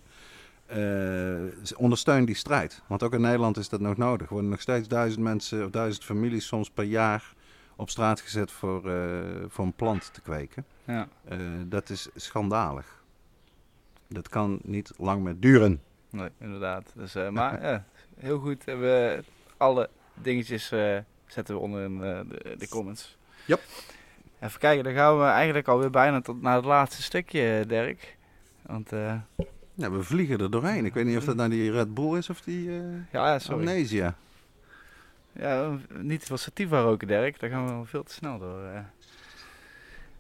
[0.67, 2.83] Eh, ondersteun die strijd.
[2.87, 4.27] Want ook in Nederland is dat nog nodig.
[4.27, 7.35] Er worden nog steeds duizend mensen of duizend families soms per jaar
[7.77, 8.97] op straat gezet voor, eh,
[9.49, 10.65] voor een plant te kweken.
[10.85, 11.09] Ja.
[11.25, 13.04] Eh, dat is schandalig.
[14.09, 15.81] Dat kan niet lang meer duren.
[16.11, 16.93] Nee, inderdaad.
[16.97, 17.85] Dus, eh, maar ja,
[18.19, 18.65] heel goed.
[18.65, 19.23] We,
[19.57, 23.17] alle dingetjes eh, zetten we onder in eh, de, de comments.
[23.47, 23.61] Yep.
[24.41, 28.17] Even kijken, dan gaan we eigenlijk alweer bijna tot naar het laatste stukje, Dirk.
[28.63, 28.91] Want,
[29.77, 30.85] Ja, we vliegen er doorheen.
[30.85, 32.83] Ik weet niet of dat nou die Red Bull is of die eh
[33.13, 33.59] ja, ja, sorry.
[33.69, 34.15] Amnesia.
[35.33, 37.41] Ja, niet wat sativa roken, Dirk.
[37.41, 38.63] Daar gaan we wel veel te snel door.
[38.65, 38.79] eh.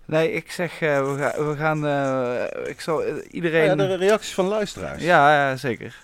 [0.06, 3.70] Nee, ik zeg, eh, we, ga, we gaan, eh, ik zal eh, iedereen...
[3.70, 5.02] Oh Ja, de reacties van luisteraars.
[5.02, 5.96] ja, ja, zeker.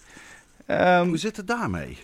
[0.67, 1.99] Ehm, Hoe zit het daarmee?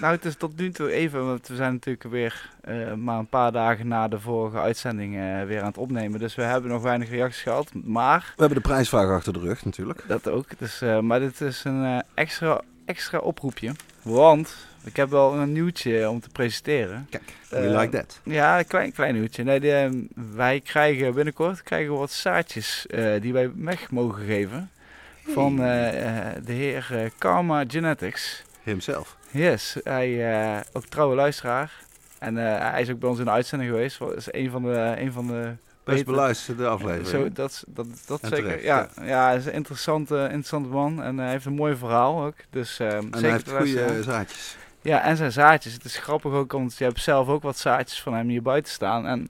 [0.00, 2.50] Nou, het is tot nu toe even, want we zijn natuurlijk weer
[2.96, 5.14] maar een paar dagen na de vorige uitzending
[5.46, 6.20] weer aan het opnemen.
[6.20, 7.70] Dus we hebben nog weinig reacties gehad.
[7.84, 10.04] Maar, We hebben de prijsvraag achter de rug natuurlijk.
[10.06, 10.46] dat ook.
[10.58, 13.72] Dus, maar dit is een extra, extra oproepje.
[14.02, 14.54] Want
[14.88, 17.06] ik heb wel een nieuwtje om te presenteren.
[17.10, 18.20] Kijk, Eh, we like that.
[18.22, 19.42] Ja, een klein, klein nieuwtje.
[19.44, 19.90] Nee, de, eh,
[20.34, 24.70] wij krijgen binnenkort krijgen wat zaadjes eh, die wij weg mogen geven.
[25.26, 28.42] Van eh, de heer Karma Genetics.
[28.62, 29.16] Himself.
[29.30, 31.72] Yes, hij ook trouwe luisteraar.
[32.18, 33.98] En hij is ook bij ons in de uitzending geweest.
[33.98, 35.52] Dat is een van de, een van de
[35.84, 37.06] Best beluisterde aflevering.
[37.06, 38.44] Zo, dat, dat, dat En zeker.
[38.44, 39.26] terecht, ja, ja.
[39.26, 41.02] hij is een interessante, interessante man.
[41.02, 42.34] En hij heeft een mooi verhaal ook.
[42.50, 44.56] Dus ehm en zeker hij heeft goede zaadjes.
[44.82, 45.72] Ja, en zijn zaadjes.
[45.72, 48.72] Het is grappig ook, want je hebt zelf ook wat zaadjes van hem hier buiten
[48.72, 49.06] staan.
[49.06, 49.28] En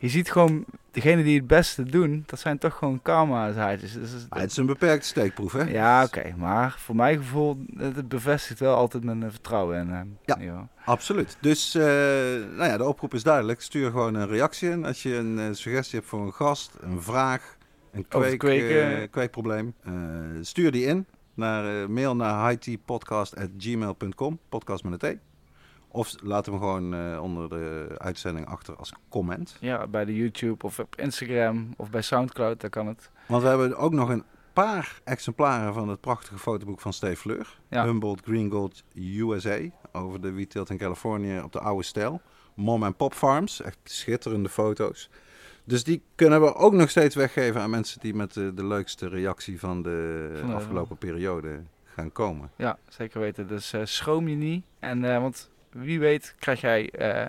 [0.00, 3.92] je ziet gewoon, degene die het beste doen, dat zijn toch gewoon karma zaadjes.
[3.92, 5.62] Dus, het is- Ah, het is een beperkte steekproef, hè?
[5.62, 6.34] ja, oké.
[6.36, 10.18] maar voor mijn gevoel, het bevestigt wel altijd mijn eh, vertrouwen in hem.
[10.38, 10.68] Ja.
[10.84, 11.36] Absoluut.
[11.40, 11.82] Dus eh,
[12.56, 13.60] nou ja, de oproep is duidelijk.
[13.60, 14.84] Stuur gewoon een reactie in.
[14.84, 17.56] Als je een eh, suggestie hebt voor een gast, een vraag,
[17.92, 19.74] Een kweek, eh, kweekprobleem.
[20.40, 21.06] Stuur die in.
[21.40, 24.38] Naar, eh, mail naar hightpodcast.gmail.com.
[24.48, 25.20] Podcast met een T.
[25.88, 29.56] Of laat hem gewoon eh, onder de uitzending achter als comment.
[29.60, 33.10] Ja, bij de YouTube of op Instagram of bij Soundcloud, daar kan het.
[33.26, 37.58] Want we hebben ook nog een paar exemplaren van het prachtige fotoboek van Steve Fleur.
[37.68, 37.84] Ja.
[37.84, 39.58] Humboldt Green Gold USA.
[39.92, 42.20] Over de wietteelt in Californië op de oude stijl.
[42.54, 43.62] Mom en Pop Farms.
[43.62, 45.10] Echt schitterende foto's.
[45.70, 49.08] Dus die kunnen we ook nog steeds weggeven aan mensen die met de, de leukste
[49.08, 52.50] reactie van de Van de- afgelopen periode gaan komen.
[52.56, 53.46] Ja, zeker weten.
[53.48, 54.64] Dus eh, schroom je niet.
[54.78, 57.26] En, eh, want wie weet krijg jij eh,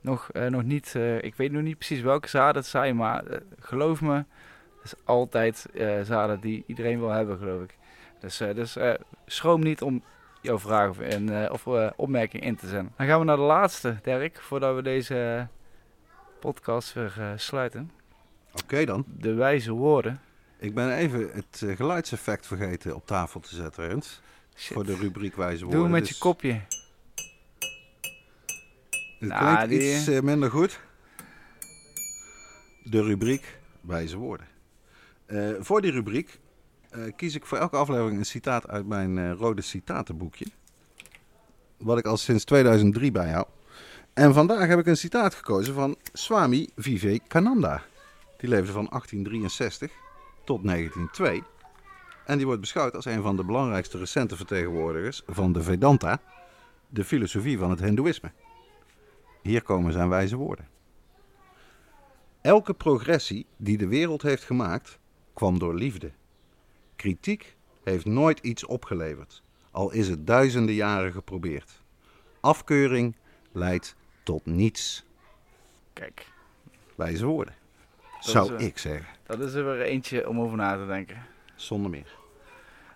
[0.00, 3.26] nog, eh, nog niet, eh, ik weet nog niet precies welke zaden het zijn, maar
[3.26, 7.76] eh, geloof me, het is altijd eh, zaden die iedereen wil hebben, geloof ik.
[8.20, 8.92] Dus, eh, dus eh,
[9.26, 10.02] schroom niet om
[10.40, 12.92] jouw vraag of, en, eh, of eh, opmerking in te zenden.
[12.96, 15.42] Dan gaan we naar de laatste, Dirk, voordat we deze eh,
[16.52, 17.90] podcast weer eh, sluiten.
[18.62, 19.04] Oké dan.
[19.18, 20.20] De wijze woorden.
[20.58, 24.02] Ik ben even het eh, geluidseffect vergeten op tafel te zetten.
[24.56, 24.72] Shit.
[24.74, 25.82] Voor de rubriek wijze Doe woorden.
[25.82, 26.60] hem met Dus je kopje.
[29.18, 30.80] Het Nou, klinkt die- iets eh, minder goed.
[32.84, 34.46] De rubriek wijze woorden.
[35.60, 36.38] Voor die rubriek
[37.16, 40.46] kies ik voor elke aflevering een citaat uit mijn rode citatenboekje.
[41.76, 43.48] Wat ik al sinds 2003 bijhoud.
[44.14, 47.82] En vandaag heb ik een citaat gekozen van Swami Vivekananda.
[48.36, 49.92] Die leefde van 1863
[50.44, 51.42] tot 1902.
[52.26, 56.20] En die wordt beschouwd als een van de belangrijkste recente vertegenwoordigers van de Vedanta,
[56.88, 58.32] de filosofie van het Hindoeïsme.
[59.42, 60.68] Hier komen zijn wijze woorden.
[62.40, 64.98] Elke progressie die de wereld heeft gemaakt,
[65.32, 66.12] kwam door liefde.
[66.96, 71.82] Kritiek heeft nooit iets opgeleverd, al is het duizenden jaren geprobeerd.
[72.40, 73.16] Afkeuring
[73.52, 75.04] leidt tot niets.
[75.92, 76.26] Kijk,
[76.94, 77.54] Wijze woorden.
[78.20, 80.86] Dat Zou is, eh, ik zeggen, dat is er weer eentje om over na te
[80.86, 81.26] denken.
[81.54, 82.16] zonder meer.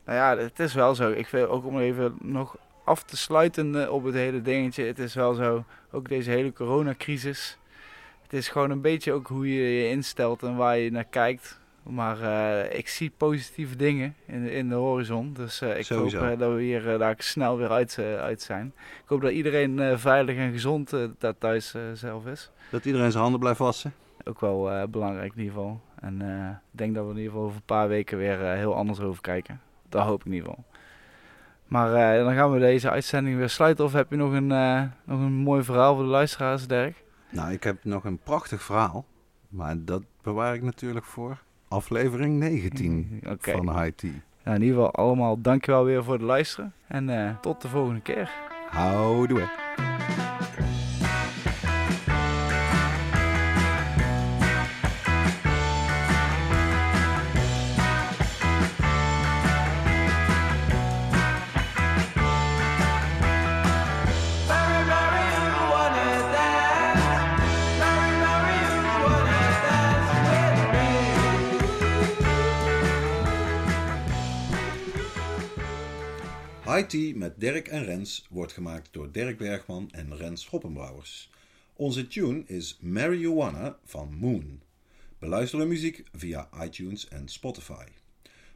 [0.05, 1.11] Nou ja, het is wel zo.
[1.11, 4.85] Ik vind ook om even nog af te sluiten eh, op het hele dingetje.
[4.85, 7.59] Het is wel zo, ook deze hele coronacrisis.
[8.23, 11.61] Het is gewoon een beetje ook hoe je je instelt en waar je naar kijkt.
[11.83, 15.33] Maar eh, ik zie positieve dingen in, de- in de horizon.
[15.33, 16.19] Dus eh, ik Sowieso.
[16.19, 18.73] hoop eh, dat we hier daar snel weer uit, uit zijn.
[18.77, 22.51] Ik hoop dat iedereen veilig en gezond daar thuis zelf is.
[22.71, 23.93] Dat iedereen zijn handen blijft wassen.
[24.25, 25.81] Ook wel belangrijk in ieder geval.
[26.01, 26.21] En
[26.73, 29.23] ik denk dat we in ieder geval over een paar weken weer heel anders over
[29.23, 29.61] kijken.
[29.89, 30.65] Dat hoop ik in ieder geval.
[31.67, 33.85] Maar dan gaan we deze uitzending weer sluiten.
[33.85, 34.47] Of heb je nog een,
[35.05, 37.05] nog een mooi verhaal voor de luisteraars, Dirk?
[37.31, 39.07] Nou, ik heb nog een prachtig verhaal.
[39.49, 43.51] Maar dat bewaar ik natuurlijk voor aflevering 19 Oké.
[43.51, 44.11] van High Tea.
[44.45, 46.73] Nou, in ieder geval allemaal dankjewel weer voor het luisteren.
[46.87, 48.31] En eh, tot de volgende keer.
[48.71, 49.49] Houdoe.
[76.87, 81.31] Tea met Dirk en Rens wordt gemaakt door Dirk Bergman en Rens Hoppenbrouwers.
[81.73, 84.61] Onze tune is Wanna van Moon.
[85.19, 87.85] Beluister de muziek via iTunes en Spotify.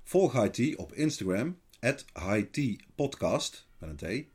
[0.03, 4.27] Volg Tea op Instagram, at High Tea Podcast, met een T.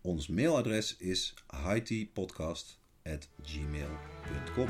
[0.00, 4.68] Ons mailadres is highteapodcast at gmail.com.